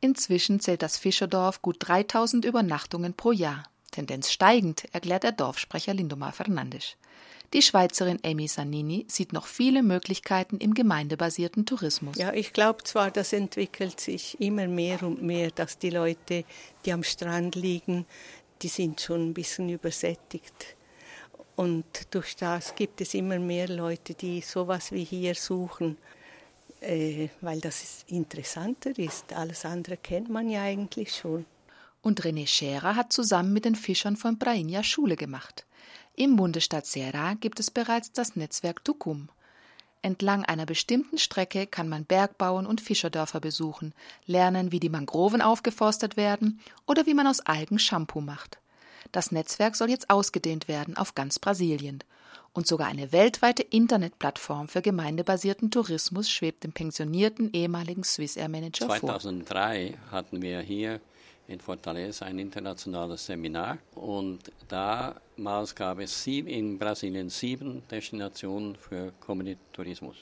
Inzwischen 0.00 0.60
zählt 0.60 0.82
das 0.82 0.98
Fischerdorf 0.98 1.62
gut 1.62 1.76
3000 1.80 2.44
Übernachtungen 2.44 3.14
pro 3.14 3.32
Jahr. 3.32 3.64
Tendenz 3.90 4.30
steigend, 4.30 4.84
erklärt 4.92 5.22
der 5.22 5.32
Dorfsprecher 5.32 5.94
Lindomar 5.94 6.32
Fernandes. 6.32 6.96
Die 7.52 7.62
Schweizerin 7.62 8.18
Amy 8.24 8.48
Sanini 8.48 9.06
sieht 9.08 9.32
noch 9.32 9.46
viele 9.46 9.82
Möglichkeiten 9.82 10.58
im 10.58 10.74
gemeindebasierten 10.74 11.64
Tourismus. 11.64 12.18
Ja, 12.18 12.32
ich 12.32 12.52
glaube 12.52 12.82
zwar, 12.84 13.10
das 13.10 13.32
entwickelt 13.32 14.00
sich 14.00 14.38
immer 14.40 14.66
mehr 14.66 15.02
und 15.02 15.22
mehr, 15.22 15.50
dass 15.50 15.78
die 15.78 15.90
Leute, 15.90 16.44
die 16.84 16.92
am 16.92 17.04
Strand 17.04 17.54
liegen, 17.54 18.04
die 18.62 18.68
sind 18.68 19.00
schon 19.00 19.28
ein 19.30 19.34
bisschen 19.34 19.68
übersättigt. 19.68 20.76
Und 21.54 21.84
durch 22.10 22.36
das 22.36 22.74
gibt 22.74 23.00
es 23.00 23.14
immer 23.14 23.38
mehr 23.38 23.68
Leute, 23.68 24.14
die 24.14 24.40
sowas 24.42 24.92
wie 24.92 25.04
hier 25.04 25.34
suchen 25.34 25.96
äh, 26.88 27.28
weil 27.40 27.60
das 27.60 28.04
interessanter 28.08 28.98
ist. 28.98 29.32
Alles 29.32 29.64
andere 29.64 29.96
kennt 29.96 30.28
man 30.28 30.48
ja 30.48 30.62
eigentlich 30.62 31.14
schon. 31.14 31.44
Und 32.02 32.22
René 32.22 32.46
Scherer 32.46 32.94
hat 32.94 33.12
zusammen 33.12 33.52
mit 33.52 33.64
den 33.64 33.74
Fischern 33.74 34.16
von 34.16 34.38
Prainha 34.38 34.82
Schule 34.82 35.16
gemacht. 35.16 35.66
Im 36.14 36.36
Bundesstaat 36.36 36.86
Serra 36.86 37.34
gibt 37.34 37.60
es 37.60 37.70
bereits 37.70 38.12
das 38.12 38.36
Netzwerk 38.36 38.84
Tukum. 38.84 39.28
Entlang 40.02 40.44
einer 40.44 40.66
bestimmten 40.66 41.18
Strecke 41.18 41.66
kann 41.66 41.88
man 41.88 42.04
Bergbauern 42.04 42.66
und 42.66 42.80
Fischerdörfer 42.80 43.40
besuchen, 43.40 43.92
lernen, 44.24 44.70
wie 44.70 44.78
die 44.78 44.88
Mangroven 44.88 45.42
aufgeforstet 45.42 46.16
werden 46.16 46.60
oder 46.86 47.06
wie 47.06 47.14
man 47.14 47.26
aus 47.26 47.40
Algen 47.40 47.78
Shampoo 47.78 48.20
macht. 48.20 48.58
Das 49.10 49.32
Netzwerk 49.32 49.74
soll 49.76 49.90
jetzt 49.90 50.08
ausgedehnt 50.08 50.68
werden 50.68 50.96
auf 50.96 51.14
ganz 51.14 51.38
Brasilien 51.38 52.04
und 52.52 52.66
sogar 52.66 52.88
eine 52.88 53.12
weltweite 53.12 53.62
Internetplattform 53.62 54.68
für 54.68 54.82
gemeindebasierten 54.82 55.70
Tourismus 55.70 56.30
schwebt 56.30 56.64
dem 56.64 56.72
pensionierten 56.72 57.52
ehemaligen 57.52 58.04
Swissair-Manager 58.04 58.86
vor. 58.86 58.98
2003 58.98 59.94
hatten 60.10 60.42
wir 60.42 60.60
hier 60.60 61.00
in 61.48 61.60
Fortaleza 61.60 62.26
ein 62.26 62.38
internationales 62.38 63.26
Seminar 63.26 63.78
und 63.94 64.40
damals 64.68 65.74
gab 65.74 66.00
es 66.00 66.26
in 66.26 66.78
Brasilien 66.78 67.30
sieben 67.30 67.82
Destinationen 67.88 68.74
für 68.76 69.12
Community 69.20 69.60
Tourismus. 69.72 70.16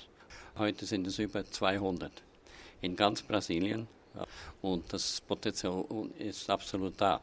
Heute 0.59 0.85
sind 0.87 1.06
es 1.06 1.18
über 1.18 1.44
200 1.44 2.12
in 2.83 2.94
ganz 2.94 3.23
Brasilien 3.23 3.88
und 4.62 4.92
das 4.92 5.21
Potenzial 5.21 5.85
ist 6.18 6.49
absolut 6.50 7.00
da. 7.00 7.21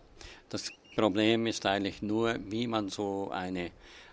Das 0.50 0.71
Problem 0.95 1.48
ist 1.48 1.65
eigentlich 1.65 2.01
nur, 2.01 2.38
wie 2.50 2.67
man 2.67 2.89
so 2.89 3.29
eine 3.31 3.71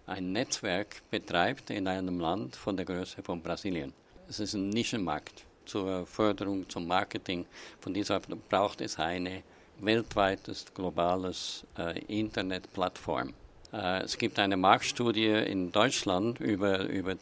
ein 0.08 0.32
Netzwerk 0.32 1.02
betreibt 1.10 1.70
in 1.70 1.86
einem 1.86 2.18
Land 2.18 2.56
von 2.56 2.76
der 2.76 2.86
Größe 2.86 3.22
von 3.22 3.42
Brasilien. 3.42 3.92
Es 4.28 4.40
ist 4.40 4.54
ein 4.54 4.70
Nischenmarkt. 4.70 5.44
Zur 5.66 6.06
Förderung, 6.06 6.66
zum 6.68 6.86
Marketing 6.86 7.44
von 7.80 7.92
dieser 7.92 8.20
braucht 8.20 8.80
es 8.80 8.98
eine 8.98 9.42
weltweites, 9.80 10.64
globales 10.74 11.66
äh, 11.76 11.98
Internetplattform. 12.06 13.34
Äh, 13.72 14.02
es 14.02 14.16
gibt 14.16 14.38
eine 14.38 14.56
Marktstudie 14.56 15.26
in 15.26 15.70
Deutschland 15.70 16.40
über, 16.40 16.84
über 16.84 17.12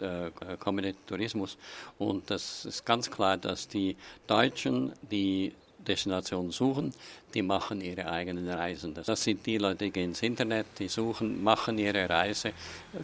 äh, 0.00 0.30
Community 0.58 0.98
Tourismus 1.06 1.56
und 1.98 2.30
das 2.30 2.66
ist 2.66 2.84
ganz 2.84 3.10
klar, 3.10 3.38
dass 3.38 3.68
die 3.68 3.96
Deutschen 4.26 4.92
die 5.10 5.54
Destination 5.84 6.50
suchen, 6.50 6.92
die 7.34 7.42
machen 7.42 7.80
ihre 7.80 8.10
eigenen 8.10 8.48
Reisen. 8.48 8.94
Das 8.94 9.22
sind 9.22 9.44
die 9.46 9.58
Leute, 9.58 9.84
die 9.84 9.90
gehen 9.90 10.10
ins 10.10 10.22
Internet, 10.22 10.66
die 10.78 10.88
suchen, 10.88 11.42
machen 11.42 11.78
ihre 11.78 12.08
Reise, 12.08 12.52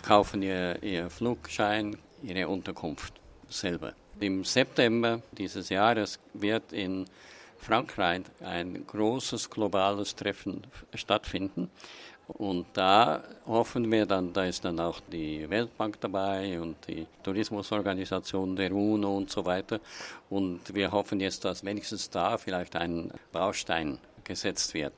kaufen 0.03 0.43
ihr, 0.43 0.83
ihr 0.83 1.11
Flugschein, 1.11 1.97
ihre 2.23 2.49
Unterkunft 2.49 3.15
selber. 3.49 3.95
Im 4.21 4.45
September 4.45 5.23
dieses 5.33 5.69
Jahres 5.69 6.19
wird 6.35 6.73
in 6.73 7.07
Frankreich 7.59 8.23
ein 8.43 8.87
großes 8.87 9.51
globales 9.51 10.15
Treffen 10.17 10.67
stattfinden. 10.95 11.71
Und 12.35 12.67
da 12.75 13.23
hoffen 13.47 13.91
wir 13.91 14.07
dann, 14.07 14.33
da 14.33 14.45
ist 14.45 14.65
dann 14.65 14.79
auch 14.79 15.01
die 15.13 15.49
Weltbank 15.49 16.01
dabei 16.01 16.61
und 16.61 16.77
die 16.87 17.07
Tourismusorganisation 17.23 18.57
der 18.57 18.73
UNO 18.73 19.17
und 19.17 19.31
so 19.31 19.45
weiter. 19.45 19.81
Und 20.29 20.75
wir 20.75 20.93
hoffen 20.93 21.21
jetzt, 21.21 21.45
dass 21.45 21.65
wenigstens 21.65 22.09
da 22.09 22.39
vielleicht 22.39 22.77
ein 22.77 23.11
Baustein 23.33 23.99
gesetzt 24.25 24.75
wird. 24.75 24.93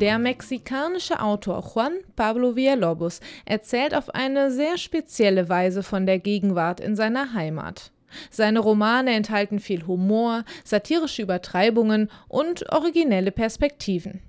Der 0.00 0.18
mexikanische 0.18 1.20
Autor 1.20 1.62
Juan 1.74 1.92
Pablo 2.16 2.56
Villalobos 2.56 3.20
erzählt 3.44 3.94
auf 3.94 4.08
eine 4.14 4.50
sehr 4.50 4.78
spezielle 4.78 5.50
Weise 5.50 5.82
von 5.82 6.06
der 6.06 6.18
Gegenwart 6.18 6.80
in 6.80 6.96
seiner 6.96 7.34
Heimat. 7.34 7.92
Seine 8.30 8.60
Romane 8.60 9.12
enthalten 9.14 9.60
viel 9.60 9.86
Humor, 9.86 10.44
satirische 10.64 11.22
Übertreibungen 11.22 12.10
und 12.28 12.70
originelle 12.72 13.32
Perspektiven. 13.32 14.20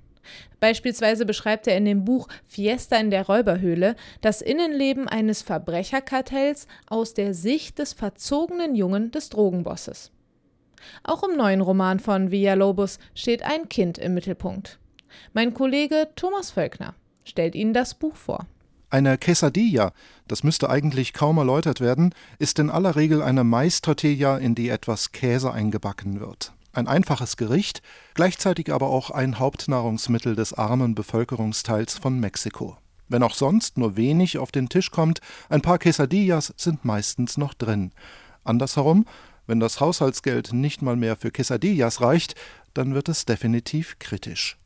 Beispielsweise 0.60 1.26
beschreibt 1.26 1.68
er 1.68 1.76
in 1.78 1.86
dem 1.86 2.06
Buch 2.06 2.28
Fiesta 2.46 2.98
in 2.98 3.10
der 3.10 3.26
Räuberhöhle 3.26 3.96
das 4.22 4.42
Innenleben 4.42 5.08
eines 5.08 5.42
Verbrecherkartells 5.42 6.68
aus 6.88 7.14
der 7.14 7.34
Sicht 7.34 7.80
des 7.80 7.94
verzogenen 7.94 8.76
Jungen 8.76 9.12
des 9.12 9.30
Drogenbosses. 9.30 10.12
Auch 11.04 11.24
im 11.24 11.36
neuen 11.36 11.62
Roman 11.62 12.00
von 12.00 12.32
Villalobos 12.32 13.00
steht 13.16 13.44
ein 13.44 13.70
Kind 13.70 13.98
im 13.98 14.14
Mittelpunkt. 14.14 14.80
Mein 15.34 15.54
Kollege 15.54 16.10
Thomas 16.16 16.52
Völkner 16.52 16.96
stellt 17.24 17.56
Ihnen 17.56 17.74
das 17.74 17.96
Buch 17.96 18.16
vor. 18.16 18.48
Eine 18.92 19.18
Quesadilla, 19.18 19.94
das 20.28 20.44
müsste 20.44 20.70
eigentlich 20.70 21.14
kaum 21.14 21.38
erläutert 21.38 21.80
werden, 21.80 22.14
ist 22.40 22.60
in 22.60 22.70
aller 22.70 22.98
Regel 22.98 23.24
eine 23.24 23.46
Mais-Tortilla, 23.46 24.38
in 24.38 24.54
die 24.54 24.68
etwas 24.68 25.14
Käse 25.14 25.54
eingebacken 25.54 26.20
wird. 26.20 26.52
Ein 26.74 26.88
einfaches 26.88 27.38
Gericht, 27.38 27.82
gleichzeitig 28.16 28.74
aber 28.74 28.88
auch 28.88 29.10
ein 29.10 29.40
Hauptnahrungsmittel 29.40 30.36
des 30.36 30.52
armen 30.52 30.94
Bevölkerungsteils 30.94 31.98
von 32.00 32.20
Mexiko. 32.20 32.76
Wenn 33.08 33.24
auch 33.24 33.34
sonst 33.34 33.78
nur 33.78 33.96
wenig 33.96 34.38
auf 34.40 34.52
den 34.52 34.68
Tisch 34.68 34.92
kommt, 34.92 35.22
ein 35.48 35.62
paar 35.62 35.80
Quesadillas 35.80 36.54
sind 36.58 36.84
meistens 36.84 37.38
noch 37.38 37.54
drin. 37.54 37.94
Andersherum, 38.44 39.06
wenn 39.48 39.62
das 39.62 39.80
Haushaltsgeld 39.80 40.52
nicht 40.52 40.82
mal 40.82 40.98
mehr 40.98 41.16
für 41.16 41.32
Quesadillas 41.32 42.02
reicht, 42.02 42.36
dann 42.74 42.94
wird 42.94 43.08
es 43.08 43.24
definitiv 43.24 44.00
kritisch. 44.00 44.58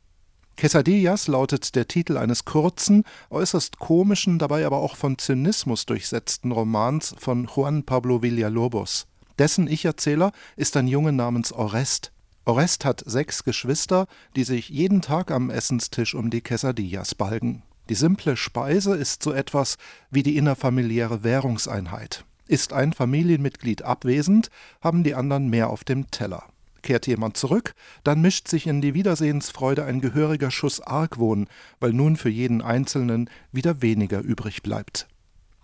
Quesadillas 0.56 1.28
lautet 1.28 1.74
der 1.74 1.86
Titel 1.86 2.16
eines 2.16 2.46
kurzen, 2.46 3.04
äußerst 3.28 3.78
komischen, 3.78 4.38
dabei 4.38 4.64
aber 4.64 4.78
auch 4.78 4.96
von 4.96 5.18
Zynismus 5.18 5.84
durchsetzten 5.84 6.50
Romans 6.50 7.14
von 7.18 7.46
Juan 7.54 7.84
Pablo 7.84 8.22
Villalobos. 8.22 9.06
Dessen 9.38 9.66
Ich-Erzähler 9.66 10.32
ist 10.56 10.78
ein 10.78 10.88
Junge 10.88 11.12
namens 11.12 11.52
Orest. 11.52 12.10
Orest 12.46 12.86
hat 12.86 13.02
sechs 13.04 13.44
Geschwister, 13.44 14.06
die 14.34 14.44
sich 14.44 14.70
jeden 14.70 15.02
Tag 15.02 15.30
am 15.30 15.50
Essenstisch 15.50 16.14
um 16.14 16.30
die 16.30 16.40
Quesadillas 16.40 17.14
balgen. 17.14 17.62
Die 17.90 17.94
simple 17.94 18.38
Speise 18.38 18.96
ist 18.96 19.22
so 19.22 19.32
etwas 19.32 19.76
wie 20.10 20.22
die 20.22 20.38
innerfamiliäre 20.38 21.22
Währungseinheit. 21.22 22.24
Ist 22.48 22.72
ein 22.72 22.94
Familienmitglied 22.94 23.82
abwesend, 23.82 24.48
haben 24.80 25.04
die 25.04 25.14
anderen 25.14 25.48
mehr 25.50 25.68
auf 25.68 25.84
dem 25.84 26.10
Teller. 26.10 26.44
Kehrt 26.82 27.06
jemand 27.06 27.36
zurück, 27.36 27.74
dann 28.04 28.20
mischt 28.20 28.48
sich 28.48 28.66
in 28.66 28.80
die 28.80 28.94
Wiedersehensfreude 28.94 29.84
ein 29.84 30.00
gehöriger 30.00 30.50
Schuss 30.50 30.80
Argwohn, 30.80 31.48
weil 31.80 31.92
nun 31.92 32.16
für 32.16 32.28
jeden 32.28 32.62
Einzelnen 32.62 33.30
wieder 33.52 33.82
weniger 33.82 34.20
übrig 34.20 34.62
bleibt. 34.62 35.08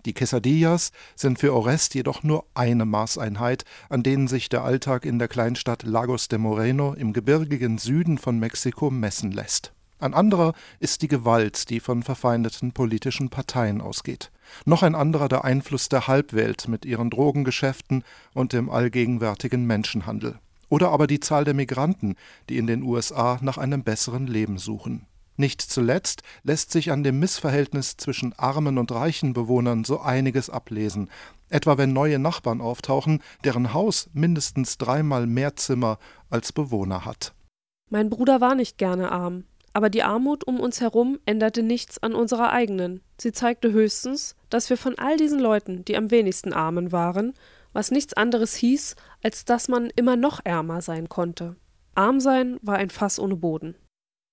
Die 0.04 0.14
Quesadillas 0.14 0.90
sind 1.14 1.38
für 1.38 1.54
Orest 1.54 1.94
jedoch 1.94 2.24
nur 2.24 2.44
eine 2.54 2.84
Maßeinheit, 2.84 3.64
an 3.88 4.02
denen 4.02 4.26
sich 4.26 4.48
der 4.48 4.64
Alltag 4.64 5.04
in 5.04 5.20
der 5.20 5.28
Kleinstadt 5.28 5.84
Lagos 5.84 6.26
de 6.26 6.38
Moreno 6.38 6.94
im 6.94 7.12
gebirgigen 7.12 7.78
Süden 7.78 8.18
von 8.18 8.38
Mexiko 8.38 8.90
messen 8.90 9.30
lässt. 9.30 9.72
Ein 10.00 10.14
anderer 10.14 10.54
ist 10.80 11.02
die 11.02 11.08
Gewalt, 11.08 11.70
die 11.70 11.78
von 11.78 12.02
verfeindeten 12.02 12.72
politischen 12.72 13.30
Parteien 13.30 13.80
ausgeht. 13.80 14.32
Noch 14.64 14.82
ein 14.82 14.96
anderer 14.96 15.28
der 15.28 15.44
Einfluss 15.44 15.88
der 15.88 16.08
Halbwelt 16.08 16.66
mit 16.66 16.84
ihren 16.84 17.08
Drogengeschäften 17.08 18.02
und 18.34 18.52
dem 18.52 18.68
allgegenwärtigen 18.68 19.64
Menschenhandel. 19.64 20.40
Oder 20.72 20.88
aber 20.88 21.06
die 21.06 21.20
Zahl 21.20 21.44
der 21.44 21.52
Migranten, 21.52 22.16
die 22.48 22.56
in 22.56 22.66
den 22.66 22.82
USA 22.82 23.38
nach 23.42 23.58
einem 23.58 23.84
besseren 23.84 24.26
Leben 24.26 24.56
suchen. 24.56 25.04
Nicht 25.36 25.60
zuletzt 25.60 26.22
lässt 26.44 26.72
sich 26.72 26.90
an 26.90 27.02
dem 27.02 27.18
Missverhältnis 27.18 27.98
zwischen 27.98 28.32
armen 28.38 28.78
und 28.78 28.90
reichen 28.90 29.34
Bewohnern 29.34 29.84
so 29.84 30.00
einiges 30.00 30.48
ablesen, 30.48 31.10
etwa 31.50 31.76
wenn 31.76 31.92
neue 31.92 32.18
Nachbarn 32.18 32.62
auftauchen, 32.62 33.22
deren 33.44 33.74
Haus 33.74 34.08
mindestens 34.14 34.78
dreimal 34.78 35.26
mehr 35.26 35.56
Zimmer 35.56 35.98
als 36.30 36.54
Bewohner 36.54 37.04
hat. 37.04 37.34
Mein 37.90 38.08
Bruder 38.08 38.40
war 38.40 38.54
nicht 38.54 38.78
gerne 38.78 39.12
arm, 39.12 39.44
aber 39.74 39.90
die 39.90 40.02
Armut 40.02 40.42
um 40.42 40.58
uns 40.58 40.80
herum 40.80 41.18
änderte 41.26 41.62
nichts 41.62 42.02
an 42.02 42.14
unserer 42.14 42.50
eigenen. 42.50 43.02
Sie 43.20 43.32
zeigte 43.32 43.72
höchstens, 43.72 44.36
dass 44.48 44.70
wir 44.70 44.78
von 44.78 44.96
all 44.96 45.18
diesen 45.18 45.38
Leuten 45.38 45.84
die 45.84 45.98
am 45.98 46.10
wenigsten 46.10 46.54
Armen 46.54 46.92
waren, 46.92 47.34
was 47.72 47.90
nichts 47.90 48.14
anderes 48.14 48.54
hieß, 48.54 48.96
als 49.22 49.44
dass 49.44 49.68
man 49.68 49.90
immer 49.96 50.16
noch 50.16 50.40
ärmer 50.44 50.82
sein 50.82 51.08
konnte. 51.08 51.56
Arm 51.94 52.20
sein 52.20 52.58
war 52.62 52.76
ein 52.76 52.90
Fass 52.90 53.18
ohne 53.18 53.36
Boden. 53.36 53.74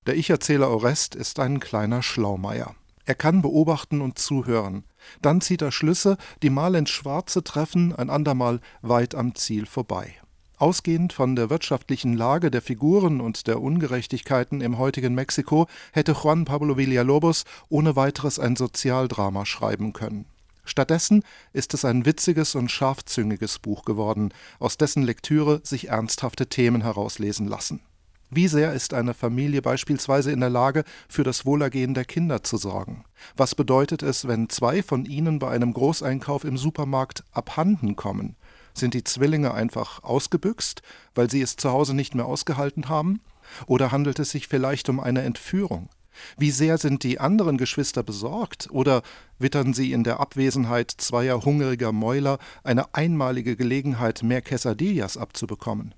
Der 0.07 0.15
Ich-Erzähler 0.15 0.69
Orest 0.69 1.15
ist 1.15 1.39
ein 1.39 1.59
kleiner 1.59 2.01
Schlaumeier. 2.01 2.75
Er 3.05 3.15
kann 3.15 3.41
beobachten 3.41 4.01
und 4.01 4.19
zuhören. 4.19 4.83
Dann 5.21 5.41
zieht 5.41 5.61
er 5.61 5.71
Schlüsse, 5.71 6.17
die 6.43 6.49
mal 6.49 6.75
ins 6.75 6.91
Schwarze 6.91 7.43
treffen, 7.43 7.93
ein 7.93 8.09
andermal 8.09 8.59
weit 8.81 9.15
am 9.15 9.35
Ziel 9.35 9.65
vorbei. 9.65 10.15
Ausgehend 10.57 11.13
von 11.13 11.35
der 11.35 11.49
wirtschaftlichen 11.49 12.15
Lage 12.15 12.51
der 12.51 12.61
Figuren 12.61 13.21
und 13.21 13.47
der 13.47 13.61
Ungerechtigkeiten 13.61 14.61
im 14.61 14.77
heutigen 14.77 15.15
Mexiko 15.15 15.67
hätte 15.93 16.11
Juan 16.11 16.45
Pablo 16.45 16.75
Villalobos 16.75 17.45
ohne 17.69 17.95
weiteres 17.95 18.39
ein 18.39 18.55
Sozialdrama 18.55 19.45
schreiben 19.45 19.93
können. 19.93 20.25
Stattdessen 20.69 21.23
ist 21.51 21.73
es 21.73 21.83
ein 21.83 22.05
witziges 22.05 22.53
und 22.53 22.69
scharfzüngiges 22.69 23.57
Buch 23.57 23.85
geworden, 23.85 24.31
aus 24.59 24.77
dessen 24.77 25.01
Lektüre 25.01 25.61
sich 25.63 25.89
ernsthafte 25.89 26.47
Themen 26.47 26.83
herauslesen 26.83 27.47
lassen. 27.47 27.81
Wie 28.29 28.47
sehr 28.47 28.73
ist 28.73 28.93
eine 28.93 29.15
Familie 29.15 29.63
beispielsweise 29.63 30.31
in 30.31 30.39
der 30.39 30.51
Lage, 30.51 30.83
für 31.07 31.23
das 31.23 31.47
Wohlergehen 31.47 31.95
der 31.95 32.05
Kinder 32.05 32.43
zu 32.43 32.57
sorgen? 32.57 33.03
Was 33.35 33.55
bedeutet 33.55 34.03
es, 34.03 34.27
wenn 34.27 34.49
zwei 34.49 34.83
von 34.83 35.05
ihnen 35.05 35.39
bei 35.39 35.49
einem 35.49 35.73
Großeinkauf 35.73 36.43
im 36.43 36.55
Supermarkt 36.55 37.23
abhanden 37.31 37.95
kommen? 37.95 38.35
Sind 38.75 38.93
die 38.93 39.03
Zwillinge 39.03 39.55
einfach 39.55 40.03
ausgebüxt, 40.03 40.83
weil 41.15 41.31
sie 41.31 41.41
es 41.41 41.55
zu 41.55 41.71
Hause 41.71 41.95
nicht 41.95 42.13
mehr 42.13 42.27
ausgehalten 42.27 42.87
haben? 42.87 43.21
Oder 43.65 43.91
handelt 43.91 44.19
es 44.19 44.29
sich 44.29 44.47
vielleicht 44.47 44.87
um 44.89 44.99
eine 44.99 45.23
Entführung? 45.23 45.89
Wie 46.37 46.51
sehr 46.51 46.77
sind 46.77 47.03
die 47.03 47.19
anderen 47.19 47.57
Geschwister 47.57 48.03
besorgt 48.03 48.67
oder 48.71 49.01
wittern 49.37 49.73
sie 49.73 49.91
in 49.91 50.03
der 50.03 50.19
Abwesenheit 50.19 50.91
zweier 50.91 51.45
hungriger 51.45 51.91
Mäuler 51.91 52.39
eine 52.63 52.93
einmalige 52.93 53.55
Gelegenheit, 53.55 54.23
mehr 54.23 54.41
Quesadillas 54.41 55.17
abzubekommen? 55.17 55.95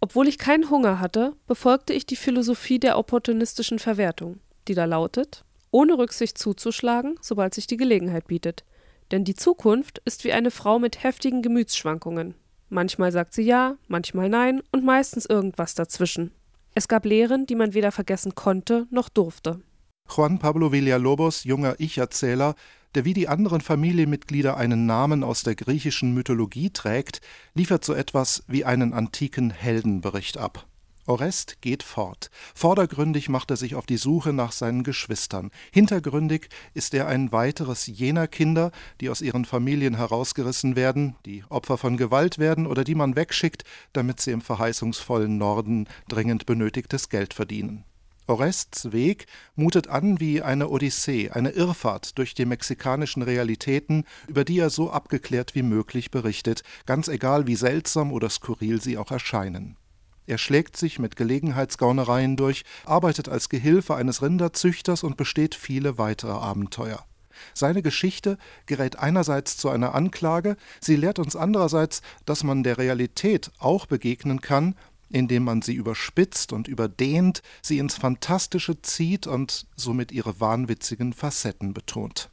Obwohl 0.00 0.26
ich 0.26 0.38
keinen 0.38 0.68
Hunger 0.68 0.98
hatte, 0.98 1.34
befolgte 1.46 1.92
ich 1.92 2.06
die 2.06 2.16
Philosophie 2.16 2.80
der 2.80 2.98
opportunistischen 2.98 3.78
Verwertung, 3.78 4.40
die 4.66 4.74
da 4.74 4.84
lautet, 4.84 5.44
ohne 5.70 5.96
Rücksicht 5.96 6.38
zuzuschlagen, 6.38 7.14
sobald 7.20 7.54
sich 7.54 7.68
die 7.68 7.76
Gelegenheit 7.76 8.26
bietet. 8.26 8.64
Denn 9.12 9.24
die 9.24 9.36
Zukunft 9.36 10.00
ist 10.04 10.24
wie 10.24 10.32
eine 10.32 10.50
Frau 10.50 10.78
mit 10.78 11.04
heftigen 11.04 11.42
Gemütsschwankungen. 11.42 12.34
Manchmal 12.68 13.12
sagt 13.12 13.34
sie 13.34 13.42
ja, 13.42 13.76
manchmal 13.86 14.28
nein 14.28 14.62
und 14.72 14.84
meistens 14.84 15.26
irgendwas 15.26 15.74
dazwischen. 15.74 16.32
Es 16.74 16.88
gab 16.88 17.04
Lehren, 17.04 17.46
die 17.46 17.54
man 17.54 17.74
weder 17.74 17.92
vergessen 17.92 18.34
konnte 18.34 18.86
noch 18.90 19.08
durfte. 19.08 19.60
Juan 20.14 20.38
Pablo 20.38 20.72
Villalobos, 20.72 21.44
junger 21.44 21.76
Ich-Erzähler, 21.78 22.54
der 22.94 23.04
wie 23.04 23.14
die 23.14 23.28
anderen 23.28 23.60
Familienmitglieder 23.60 24.56
einen 24.56 24.86
Namen 24.86 25.24
aus 25.24 25.42
der 25.42 25.54
griechischen 25.54 26.12
Mythologie 26.14 26.70
trägt, 26.70 27.20
liefert 27.54 27.84
so 27.84 27.94
etwas 27.94 28.44
wie 28.48 28.64
einen 28.64 28.92
antiken 28.92 29.50
Heldenbericht 29.50 30.38
ab. 30.38 30.66
Orest 31.06 31.60
geht 31.60 31.82
fort. 31.82 32.30
Vordergründig 32.54 33.28
macht 33.28 33.50
er 33.50 33.56
sich 33.56 33.74
auf 33.74 33.86
die 33.86 33.96
Suche 33.96 34.32
nach 34.32 34.52
seinen 34.52 34.84
Geschwistern. 34.84 35.50
Hintergründig 35.72 36.48
ist 36.74 36.94
er 36.94 37.08
ein 37.08 37.32
weiteres 37.32 37.86
jener 37.86 38.28
Kinder, 38.28 38.70
die 39.00 39.10
aus 39.10 39.20
ihren 39.20 39.44
Familien 39.44 39.96
herausgerissen 39.96 40.76
werden, 40.76 41.16
die 41.26 41.42
Opfer 41.48 41.76
von 41.76 41.96
Gewalt 41.96 42.38
werden 42.38 42.68
oder 42.68 42.84
die 42.84 42.94
man 42.94 43.16
wegschickt, 43.16 43.64
damit 43.92 44.20
sie 44.20 44.30
im 44.30 44.40
verheißungsvollen 44.40 45.36
Norden 45.36 45.88
dringend 46.08 46.46
benötigtes 46.46 47.08
Geld 47.08 47.34
verdienen. 47.34 47.84
Orests 48.28 48.92
Weg 48.92 49.26
mutet 49.56 49.88
an 49.88 50.20
wie 50.20 50.40
eine 50.40 50.68
Odyssee, 50.68 51.30
eine 51.30 51.50
Irrfahrt 51.50 52.16
durch 52.18 52.34
die 52.34 52.44
mexikanischen 52.44 53.22
Realitäten, 53.22 54.04
über 54.28 54.44
die 54.44 54.60
er 54.60 54.70
so 54.70 54.90
abgeklärt 54.92 55.56
wie 55.56 55.64
möglich 55.64 56.12
berichtet, 56.12 56.62
ganz 56.86 57.08
egal 57.08 57.48
wie 57.48 57.56
seltsam 57.56 58.12
oder 58.12 58.30
skurril 58.30 58.80
sie 58.80 58.96
auch 58.96 59.10
erscheinen. 59.10 59.76
Er 60.26 60.38
schlägt 60.38 60.76
sich 60.76 60.98
mit 60.98 61.16
Gelegenheitsgaunereien 61.16 62.36
durch, 62.36 62.64
arbeitet 62.84 63.28
als 63.28 63.48
Gehilfe 63.48 63.94
eines 63.94 64.22
Rinderzüchters 64.22 65.02
und 65.02 65.16
besteht 65.16 65.54
viele 65.54 65.98
weitere 65.98 66.32
Abenteuer. 66.32 67.04
Seine 67.54 67.82
Geschichte 67.82 68.38
gerät 68.66 68.98
einerseits 68.98 69.56
zu 69.56 69.68
einer 69.68 69.94
Anklage, 69.94 70.56
sie 70.80 70.96
lehrt 70.96 71.18
uns 71.18 71.34
andererseits, 71.34 72.02
dass 72.24 72.44
man 72.44 72.62
der 72.62 72.78
Realität 72.78 73.50
auch 73.58 73.86
begegnen 73.86 74.40
kann, 74.40 74.76
indem 75.08 75.44
man 75.44 75.60
sie 75.60 75.74
überspitzt 75.74 76.52
und 76.52 76.68
überdehnt, 76.68 77.42
sie 77.60 77.78
ins 77.78 77.96
Fantastische 77.96 78.80
zieht 78.80 79.26
und 79.26 79.66
somit 79.76 80.12
ihre 80.12 80.40
wahnwitzigen 80.40 81.12
Facetten 81.12 81.74
betont. 81.74 82.30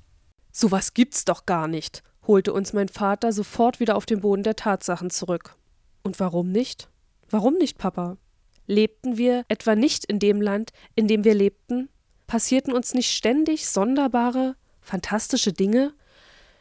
Sowas 0.52 0.94
gibt's 0.94 1.26
doch 1.26 1.46
gar 1.46 1.68
nicht, 1.68 2.04
holte 2.26 2.54
uns 2.54 2.74
mein 2.74 2.90
Vater 2.90 3.34
sofort 3.34 3.80
wieder 3.80 3.96
auf 3.96 4.06
den 4.06 4.22
Boden 4.22 4.44
der 4.44 4.56
Tatsachen 4.56 5.10
zurück. 5.10 5.56
Und 6.04 6.20
warum 6.20 6.52
nicht? 6.52 6.90
Warum 7.30 7.56
nicht, 7.56 7.78
Papa? 7.78 8.18
Lebten 8.66 9.18
wir 9.18 9.46
etwa 9.48 9.76
nicht 9.76 10.06
in 10.06 10.20
dem 10.20 10.42
Land, 10.42 10.72
in 10.96 11.08
dem 11.08 11.24
wir 11.24 11.34
lebten? 11.34 11.90
Passierten 12.28 12.74
uns 12.74 12.94
nicht 12.94 13.12
ständig 13.12 13.68
sonderbare, 13.68 14.56
fantastische 14.82 15.54
Dinge? 15.54 15.94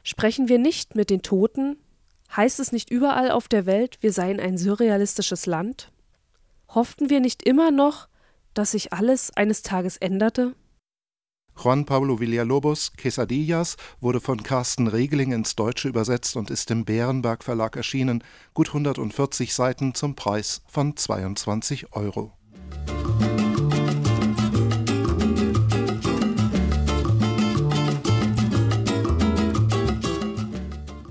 Sprechen 0.03 0.49
wir 0.49 0.59
nicht 0.59 0.95
mit 0.95 1.11
den 1.11 1.23
Toten? 1.23 1.77
Heißt 2.35 2.61
es 2.61 2.73
nicht 2.73 2.91
überall 2.91 3.31
auf 3.31 3.49
der 3.49 3.67
Welt, 3.67 3.99
wir 4.01 4.13
seien 4.13 4.41
ein 4.41 4.59
surrealistisches 4.59 5.47
Land? 5.47 5.91
Hofften 6.69 7.11
wir 7.11 7.21
nicht 7.21 7.43
immer 7.43 7.71
noch, 7.71 8.09
dass 8.55 8.73
sich 8.73 8.93
alles 8.93 9.35
eines 9.37 9.63
Tages 9.63 9.97
änderte? 9.97 10.55
Juan 11.61 11.85
Pablo 11.85 12.21
Villalobos 12.21 12.92
Quesadillas 12.97 13.77
wurde 14.01 14.21
von 14.21 14.44
Carsten 14.44 14.87
Regeling 14.87 15.33
ins 15.33 15.57
Deutsche 15.57 15.88
übersetzt 15.88 16.37
und 16.37 16.51
ist 16.51 16.71
im 16.71 16.85
Bärenberg 16.85 17.42
Verlag 17.42 17.75
erschienen, 17.75 18.23
gut 18.55 18.68
140 18.68 19.53
Seiten 19.53 19.92
zum 19.92 20.14
Preis 20.14 20.62
von 20.68 20.97
22 20.97 21.92
Euro. 21.94 22.33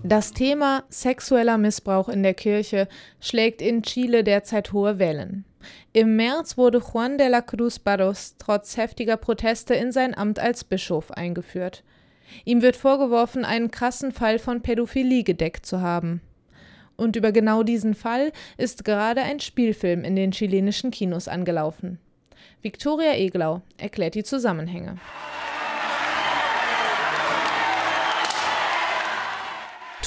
Das 0.02 0.32
Thema 0.32 0.86
sexueller 0.88 1.58
Missbrauch 1.58 2.08
in 2.08 2.24
der 2.24 2.34
Kirche 2.34 2.88
schlägt 3.20 3.62
in 3.62 3.84
Chile 3.84 4.24
derzeit 4.24 4.72
hohe 4.72 4.98
Wellen. 4.98 5.44
Im 5.98 6.16
März 6.16 6.60
wurde 6.60 6.78
Juan 6.78 7.18
de 7.18 7.28
la 7.28 7.42
Cruz 7.42 7.80
Barros 7.80 8.36
trotz 8.38 8.78
heftiger 8.78 9.18
Proteste 9.18 9.74
in 9.74 9.92
sein 9.92 10.16
Amt 10.16 10.38
als 10.38 10.64
Bischof 10.64 11.10
eingeführt. 11.10 11.84
Ihm 12.46 12.62
wird 12.62 12.76
vorgeworfen, 12.76 13.44
einen 13.44 13.72
krassen 13.72 14.12
Fall 14.12 14.38
von 14.38 14.62
Pädophilie 14.62 15.24
gedeckt 15.24 15.66
zu 15.66 15.82
haben. 15.82 16.22
Und 16.98 17.16
über 17.16 17.32
genau 17.32 17.64
diesen 17.64 17.96
Fall 17.96 18.32
ist 18.58 18.86
gerade 18.86 19.24
ein 19.24 19.40
Spielfilm 19.40 20.04
in 20.04 20.16
den 20.16 20.30
chilenischen 20.30 20.92
Kinos 20.92 21.28
angelaufen. 21.28 21.98
Viktoria 22.62 23.16
Eglau 23.16 23.64
erklärt 23.78 24.14
die 24.14 24.24
Zusammenhänge. 24.24 24.98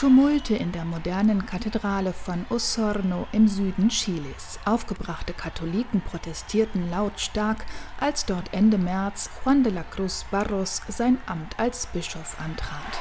Tumulte 0.00 0.54
in 0.56 0.72
der 0.72 0.86
modernen 0.86 1.44
Kathedrale 1.44 2.14
von 2.14 2.46
Osorno 2.48 3.28
im 3.32 3.46
Süden 3.48 3.90
Chiles. 3.90 4.58
Aufgebrachte 4.64 5.34
Katholiken 5.34 6.00
protestierten 6.00 6.88
lautstark, 6.88 7.66
als 8.00 8.24
dort 8.24 8.54
Ende 8.54 8.78
März 8.78 9.28
Juan 9.44 9.62
de 9.62 9.70
la 9.70 9.82
Cruz 9.82 10.24
Barros 10.30 10.80
sein 10.88 11.18
Amt 11.26 11.58
als 11.58 11.86
Bischof 11.88 12.40
antrat. 12.40 12.98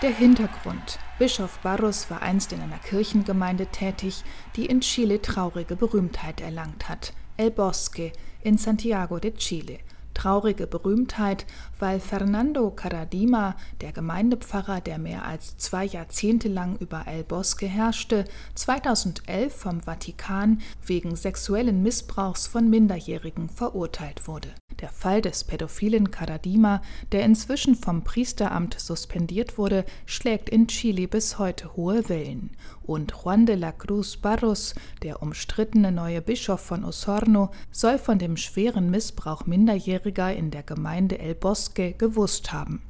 Der 0.00 0.14
Hintergrund. 0.14 1.00
Bischof 1.18 1.58
Barros 1.58 2.08
war 2.12 2.22
einst 2.22 2.52
in 2.52 2.60
einer 2.60 2.78
Kirchengemeinde 2.78 3.66
tätig, 3.66 4.22
die 4.54 4.66
in 4.66 4.80
Chile 4.80 5.20
traurige 5.20 5.74
Berühmtheit 5.74 6.40
erlangt 6.40 6.88
hat. 6.88 7.14
El 7.36 7.50
Bosque 7.50 8.12
in 8.44 8.58
Santiago 8.58 9.18
de 9.18 9.34
Chile 9.34 9.80
traurige 10.18 10.66
Berühmtheit, 10.66 11.46
weil 11.78 12.00
Fernando 12.00 12.70
Caradima, 12.70 13.56
der 13.80 13.92
Gemeindepfarrer, 13.92 14.80
der 14.80 14.98
mehr 14.98 15.24
als 15.24 15.56
zwei 15.56 15.84
Jahrzehnte 15.84 16.48
lang 16.48 16.76
über 16.78 17.04
El 17.06 17.22
Bosque 17.22 17.66
herrschte, 17.66 18.24
2011 18.54 19.54
vom 19.54 19.80
Vatikan 19.80 20.60
wegen 20.84 21.14
sexuellen 21.14 21.82
Missbrauchs 21.82 22.48
von 22.48 22.68
Minderjährigen 22.68 23.48
verurteilt 23.48 24.26
wurde. 24.26 24.48
Der 24.80 24.90
Fall 24.90 25.22
des 25.22 25.44
pädophilen 25.44 26.10
Caradima, 26.10 26.82
der 27.12 27.24
inzwischen 27.24 27.74
vom 27.74 28.04
Priesteramt 28.04 28.78
suspendiert 28.78 29.56
wurde, 29.56 29.84
schlägt 30.06 30.48
in 30.48 30.68
Chile 30.68 31.08
bis 31.08 31.38
heute 31.38 31.74
hohe 31.76 32.08
Wellen. 32.08 32.50
Und 32.88 33.12
Juan 33.12 33.44
de 33.44 33.54
la 33.54 33.70
Cruz 33.70 34.16
Barros, 34.16 34.74
der 35.02 35.20
umstrittene 35.22 35.92
neue 35.92 36.22
Bischof 36.22 36.62
von 36.62 36.86
Osorno, 36.86 37.50
soll 37.70 37.98
von 37.98 38.18
dem 38.18 38.38
schweren 38.38 38.88
Missbrauch 38.90 39.44
Minderjähriger 39.44 40.34
in 40.34 40.50
der 40.50 40.62
Gemeinde 40.62 41.18
El 41.18 41.34
Bosque 41.34 41.92
gewusst 41.92 42.50
haben. 42.50 42.87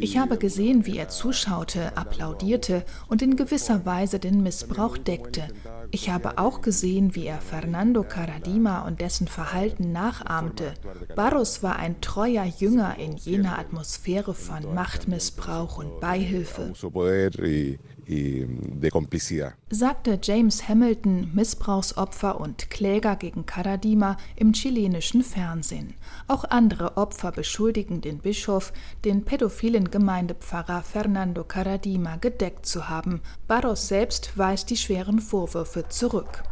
Ich 0.00 0.18
habe 0.18 0.38
gesehen, 0.38 0.86
wie 0.86 0.98
er 0.98 1.08
zuschaute, 1.08 1.96
applaudierte 1.96 2.84
und 3.08 3.22
in 3.22 3.36
gewisser 3.36 3.86
Weise 3.86 4.18
den 4.18 4.42
Missbrauch 4.42 4.98
deckte. 4.98 5.48
Ich 5.90 6.10
habe 6.10 6.38
auch 6.38 6.60
gesehen, 6.60 7.14
wie 7.14 7.26
er 7.26 7.40
Fernando 7.40 8.02
Caradima 8.02 8.86
und 8.86 9.00
dessen 9.00 9.26
Verhalten 9.26 9.92
nachahmte. 9.92 10.74
Barros 11.16 11.62
war 11.62 11.76
ein 11.76 12.00
treuer 12.00 12.44
Jünger 12.44 12.96
in 12.98 13.16
jener 13.16 13.58
Atmosphäre 13.58 14.34
von 14.34 14.74
Machtmissbrauch 14.74 15.78
und 15.78 16.00
Beihilfe. 16.00 16.72
Sagte 19.70 20.18
James 20.22 20.68
Hamilton, 20.68 21.30
Missbrauchsopfer 21.34 22.40
und 22.40 22.70
Kläger 22.70 23.16
gegen 23.16 23.44
Caradima 23.46 24.16
im 24.36 24.52
chilenischen 24.52 25.22
Fernsehen. 25.22 25.67
Auch 26.26 26.44
andere 26.44 26.96
Opfer 26.96 27.32
beschuldigen 27.32 28.00
den 28.00 28.18
Bischof, 28.18 28.72
den 29.04 29.24
pädophilen 29.24 29.90
Gemeindepfarrer 29.90 30.82
Fernando 30.82 31.44
Caradima 31.44 32.16
gedeckt 32.16 32.66
zu 32.66 32.88
haben. 32.88 33.20
Barros 33.46 33.88
selbst 33.88 34.36
weist 34.36 34.70
die 34.70 34.76
schweren 34.76 35.20
Vorwürfe 35.20 35.88
zurück. 35.88 36.42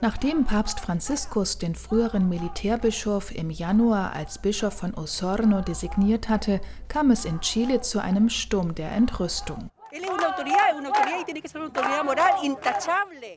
Nachdem 0.00 0.44
Papst 0.44 0.80
Franziskus 0.80 1.58
den 1.58 1.74
früheren 1.74 2.28
Militärbischof 2.28 3.34
im 3.34 3.50
Januar 3.50 4.12
als 4.12 4.38
Bischof 4.38 4.74
von 4.74 4.94
Osorno 4.94 5.62
designiert 5.62 6.28
hatte, 6.28 6.60
kam 6.88 7.10
es 7.10 7.24
in 7.24 7.40
Chile 7.40 7.80
zu 7.80 8.00
einem 8.00 8.28
Sturm 8.28 8.74
der 8.74 8.92
Entrüstung. 8.92 9.70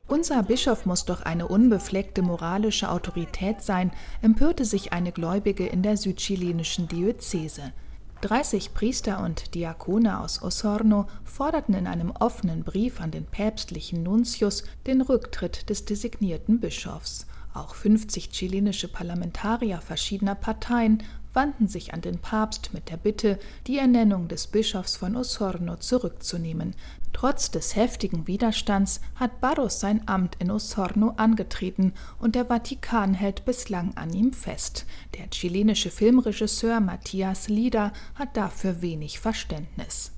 Unser 0.07 0.43
Bischof 0.43 0.85
muss 0.85 1.05
doch 1.05 1.21
eine 1.21 1.47
unbefleckte 1.47 2.21
moralische 2.21 2.89
Autorität 2.89 3.61
sein, 3.61 3.91
empörte 4.21 4.65
sich 4.65 4.91
eine 4.91 5.11
Gläubige 5.11 5.65
in 5.67 5.83
der 5.83 5.97
südchilenischen 5.97 6.87
Diözese. 6.87 7.73
30 8.21 8.73
Priester 8.73 9.23
und 9.23 9.55
Diakone 9.55 10.19
aus 10.19 10.43
Osorno 10.43 11.07
forderten 11.23 11.73
in 11.73 11.87
einem 11.87 12.11
offenen 12.11 12.65
Brief 12.65 12.99
an 12.99 13.11
den 13.11 13.25
päpstlichen 13.25 14.03
Nuntius 14.03 14.63
den 14.85 14.99
Rücktritt 14.99 15.69
des 15.69 15.85
designierten 15.85 16.59
Bischofs. 16.59 17.27
Auch 17.53 17.75
50 17.75 18.29
chilenische 18.31 18.89
Parlamentarier 18.89 19.79
verschiedener 19.79 20.35
Parteien 20.35 21.03
wandten 21.39 21.69
sich 21.69 21.93
an 21.93 22.01
den 22.01 22.19
Papst 22.19 22.73
mit 22.73 22.89
der 22.89 22.97
Bitte, 22.97 23.39
die 23.65 23.77
Ernennung 23.77 24.27
des 24.27 24.47
Bischofs 24.47 24.97
von 24.97 25.15
Osorno 25.15 25.77
zurückzunehmen. 25.77 26.75
Trotz 27.13 27.49
des 27.49 27.77
heftigen 27.77 28.27
Widerstands 28.27 28.99
hat 29.15 29.39
Barros 29.39 29.79
sein 29.79 30.01
Amt 30.05 30.35
in 30.39 30.51
Osorno 30.51 31.13
angetreten 31.15 31.93
und 32.19 32.35
der 32.35 32.47
Vatikan 32.47 33.13
hält 33.13 33.45
bislang 33.45 33.95
an 33.95 34.11
ihm 34.11 34.33
fest. 34.33 34.85
Der 35.17 35.29
chilenische 35.29 35.91
Filmregisseur 35.91 36.81
Matthias 36.81 37.47
Lida 37.47 37.93
hat 38.15 38.35
dafür 38.35 38.81
wenig 38.81 39.21
Verständnis. 39.21 40.11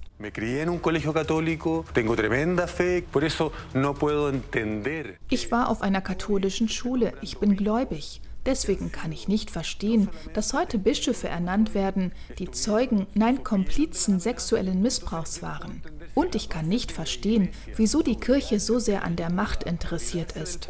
Ich 5.30 5.52
war 5.52 5.70
auf 5.70 5.84
einer 5.84 6.02
katholischen 6.02 6.68
Schule, 6.68 7.14
ich 7.22 7.38
bin 7.38 7.56
gläubig. 7.56 8.22
Deswegen 8.46 8.92
kann 8.92 9.12
ich 9.12 9.28
nicht 9.28 9.52
verstehen, 9.52 10.10
dass 10.34 10.54
heute 10.54 10.80
Bischöfe 10.80 11.28
ernannt 11.28 11.76
werden, 11.76 12.12
die 12.40 12.50
Zeugen, 12.50 13.06
nein 13.14 13.44
Komplizen 13.44 14.20
sexuellen 14.20 14.82
Missbrauchs 14.82 15.44
waren. 15.44 15.84
Und 16.16 16.34
ich 16.36 16.50
kann 16.50 16.68
nicht 16.68 16.92
verstehen, 16.92 17.50
wieso 17.76 18.02
die 18.02 18.16
Kirche 18.16 18.60
so 18.60 18.80
sehr 18.80 19.04
an 19.04 19.16
der 19.16 19.32
Macht 19.32 19.64
interessiert 19.64 20.34
ist. 20.34 20.70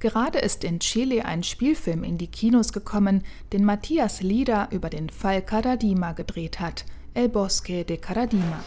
Gerade 0.00 0.40
ist 0.40 0.64
in 0.64 0.80
Chile 0.80 1.24
ein 1.24 1.44
Spielfilm 1.44 2.02
in 2.02 2.18
die 2.18 2.26
Kinos 2.26 2.72
gekommen, 2.72 3.22
den 3.52 3.64
Matthias 3.64 4.20
Lieder 4.20 4.68
über 4.72 4.90
den 4.90 5.08
Fall 5.08 5.42
Caradima 5.42 6.12
gedreht 6.12 6.58
hat, 6.58 6.84
El 7.14 7.28
Bosque 7.28 7.84
de 7.84 7.98
Caradima. 7.98 8.64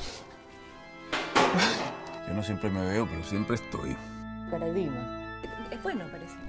Yo 2.28 2.34
no 2.34 2.42
siempre 2.42 2.70
me 2.70 2.82
veo, 2.92 3.06
pero 3.06 3.24
siempre 3.24 3.56
estoy. 3.56 3.96
Caradima. 4.50 5.25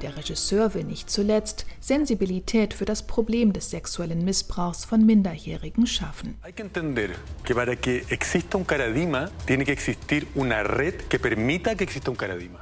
Der 0.02 0.16
Regisseur 0.16 0.74
will 0.74 0.84
nicht 0.84 1.10
zuletzt 1.10 1.66
Sensibilität 1.80 2.74
für 2.74 2.84
das 2.84 3.06
Problem 3.06 3.52
des 3.52 3.70
sexuellen 3.70 4.24
Missbrauchs 4.24 4.84
von 4.84 5.04
Minderjährigen 5.06 5.86
schaffen. 5.86 6.36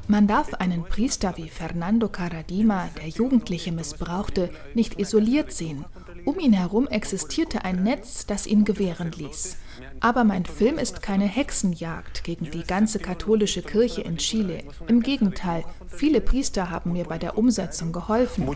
Man 0.09 0.27
darf 0.27 0.55
einen 0.55 0.85
Priester 0.85 1.37
wie 1.37 1.48
Fernando 1.48 2.09
Caradima, 2.09 2.88
der 2.96 3.09
Jugendliche 3.09 3.72
missbrauchte, 3.72 4.50
nicht 4.74 5.00
isoliert 5.00 5.53
sehen. 5.53 5.85
Um 6.24 6.38
ihn 6.38 6.53
herum 6.53 6.87
existierte 6.87 7.64
ein 7.64 7.83
Netz, 7.83 8.27
das 8.27 8.46
ihn 8.46 8.64
gewähren 8.64 9.12
ließ. 9.12 9.57
Aber 10.01 10.25
mein 10.25 10.45
Film 10.45 10.79
ist 10.79 11.03
keine 11.03 11.27
Hexenjagd 11.27 12.25
gegen 12.25 12.51
die 12.51 12.65
ganze 12.65 12.99
katholische 12.99 13.63
Kirche 13.63 14.03
in 14.03 14.19
Chile. 14.19 14.65
Im 14.89 15.01
Gegenteil, 15.01 15.65
viele 15.89 16.21
Priester 16.21 16.71
haben 16.71 16.93
mir 16.93 17.05
bei 17.05 17.19
der 17.19 17.39
Umsetzung 17.39 17.93
geholfen. 17.93 18.49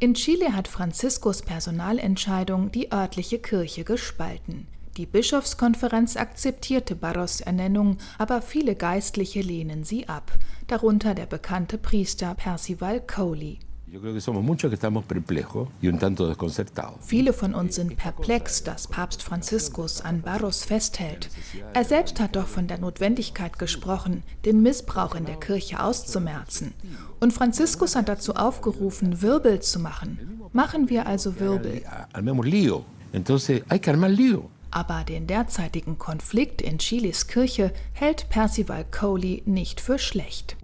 In 0.00 0.14
Chile 0.14 0.56
hat 0.56 0.68
Franziskus 0.68 1.42
Personalentscheidung 1.42 2.72
die 2.72 2.92
örtliche 2.92 3.38
Kirche 3.38 3.84
gespalten. 3.84 4.66
Die 4.96 5.06
Bischofskonferenz 5.06 6.16
akzeptierte 6.16 6.96
Barros 6.96 7.40
Ernennung, 7.40 7.98
aber 8.18 8.42
viele 8.42 8.74
Geistliche 8.74 9.40
lehnen 9.40 9.84
sie 9.84 10.08
ab, 10.08 10.32
darunter 10.66 11.14
der 11.14 11.26
bekannte 11.26 11.78
Priester 11.78 12.34
Percival 12.34 13.00
Coley. 13.00 13.60
Viele 17.00 17.32
von 17.32 17.54
uns 17.54 17.74
sind 17.74 17.96
perplex, 17.96 18.62
dass 18.62 18.86
Papst 18.86 19.22
Franziskus 19.22 20.00
an 20.00 20.22
Barros 20.22 20.62
festhält. 20.62 21.28
Er 21.74 21.84
selbst 21.84 22.20
hat 22.20 22.36
doch 22.36 22.46
von 22.46 22.68
der 22.68 22.78
Notwendigkeit 22.78 23.58
gesprochen, 23.58 24.22
den 24.44 24.62
Missbrauch 24.62 25.16
in 25.16 25.24
der 25.24 25.36
Kirche 25.36 25.82
auszumerzen. 25.82 26.72
Und 27.18 27.32
Franziskus 27.32 27.96
hat 27.96 28.08
dazu 28.08 28.34
aufgerufen, 28.34 29.22
Wirbel 29.22 29.60
zu 29.60 29.80
machen. 29.80 30.40
Machen 30.52 30.88
wir 30.88 31.06
also 31.06 31.40
Wirbel. 31.40 31.82
Aber 34.70 35.02
den 35.02 35.26
derzeitigen 35.26 35.98
Konflikt 35.98 36.62
in 36.62 36.78
Chiles 36.78 37.26
Kirche 37.26 37.72
hält 37.92 38.28
Percival 38.28 38.84
Coley 38.88 39.42
nicht 39.46 39.80
für 39.80 39.98
schlecht. 39.98 40.56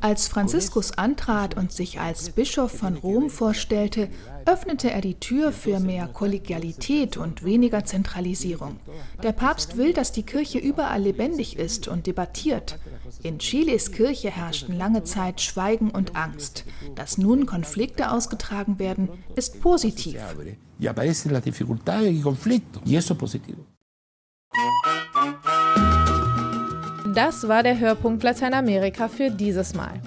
Als 0.00 0.28
Franziskus 0.28 0.92
antrat 0.92 1.56
und 1.56 1.72
sich 1.72 2.00
als 2.00 2.30
Bischof 2.30 2.72
von 2.72 2.96
Rom 2.96 3.28
vorstellte, 3.28 4.08
öffnete 4.46 4.90
er 4.90 5.02
die 5.02 5.20
Tür 5.20 5.52
für 5.52 5.78
mehr 5.78 6.08
Kollegialität 6.08 7.18
und 7.18 7.44
weniger 7.44 7.84
Zentralisierung. 7.84 8.80
Der 9.22 9.32
Papst 9.32 9.76
will, 9.76 9.92
dass 9.92 10.12
die 10.12 10.22
Kirche 10.22 10.58
überall 10.58 11.02
lebendig 11.02 11.58
ist 11.58 11.86
und 11.86 12.06
debattiert. 12.06 12.78
In 13.22 13.38
Chiles 13.38 13.92
Kirche 13.92 14.30
herrschten 14.30 14.76
lange 14.76 15.04
Zeit 15.04 15.42
Schweigen 15.42 15.90
und 15.90 16.16
Angst. 16.16 16.64
Dass 16.94 17.18
nun 17.18 17.44
Konflikte 17.44 18.10
ausgetragen 18.10 18.78
werden, 18.78 19.10
ist 19.36 19.60
positiv. 19.60 20.18
Y 20.80 20.86
aparecen 20.86 21.32
las 21.32 21.42
dificultades 21.42 22.12
y 22.12 22.22
conflictos, 22.22 22.82
y 22.86 22.96
eso 22.96 23.14
es 23.14 23.18
positivo. 23.18 23.66
Das 27.18 27.48
war 27.48 27.64
der 27.64 27.80
Hörpunkt 27.80 28.22
Lateinamerika 28.22 29.08
für 29.08 29.28
dieses 29.28 29.74
Mal. 29.74 30.00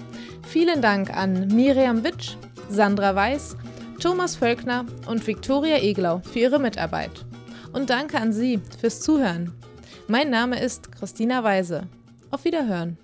Vielen 0.47 0.81
Dank 0.81 1.13
an 1.13 1.47
Miriam 1.47 2.05
Witsch, 2.05 2.37
Sandra 2.69 3.13
Weiß, 3.13 3.57
Thomas 3.99 4.37
Völkner 4.37 4.85
und 5.07 5.27
Viktoria 5.27 5.75
Eglau 5.83 6.19
für 6.19 6.39
ihre 6.39 6.57
Mitarbeit. 6.57 7.25
Und 7.73 7.89
danke 7.89 8.17
an 8.17 8.31
Sie 8.31 8.61
fürs 8.79 9.01
Zuhören. 9.01 9.51
Mein 10.07 10.29
Name 10.29 10.61
ist 10.61 10.89
Christina 10.93 11.43
Weise. 11.43 11.89
Auf 12.29 12.45
Wiederhören. 12.45 12.97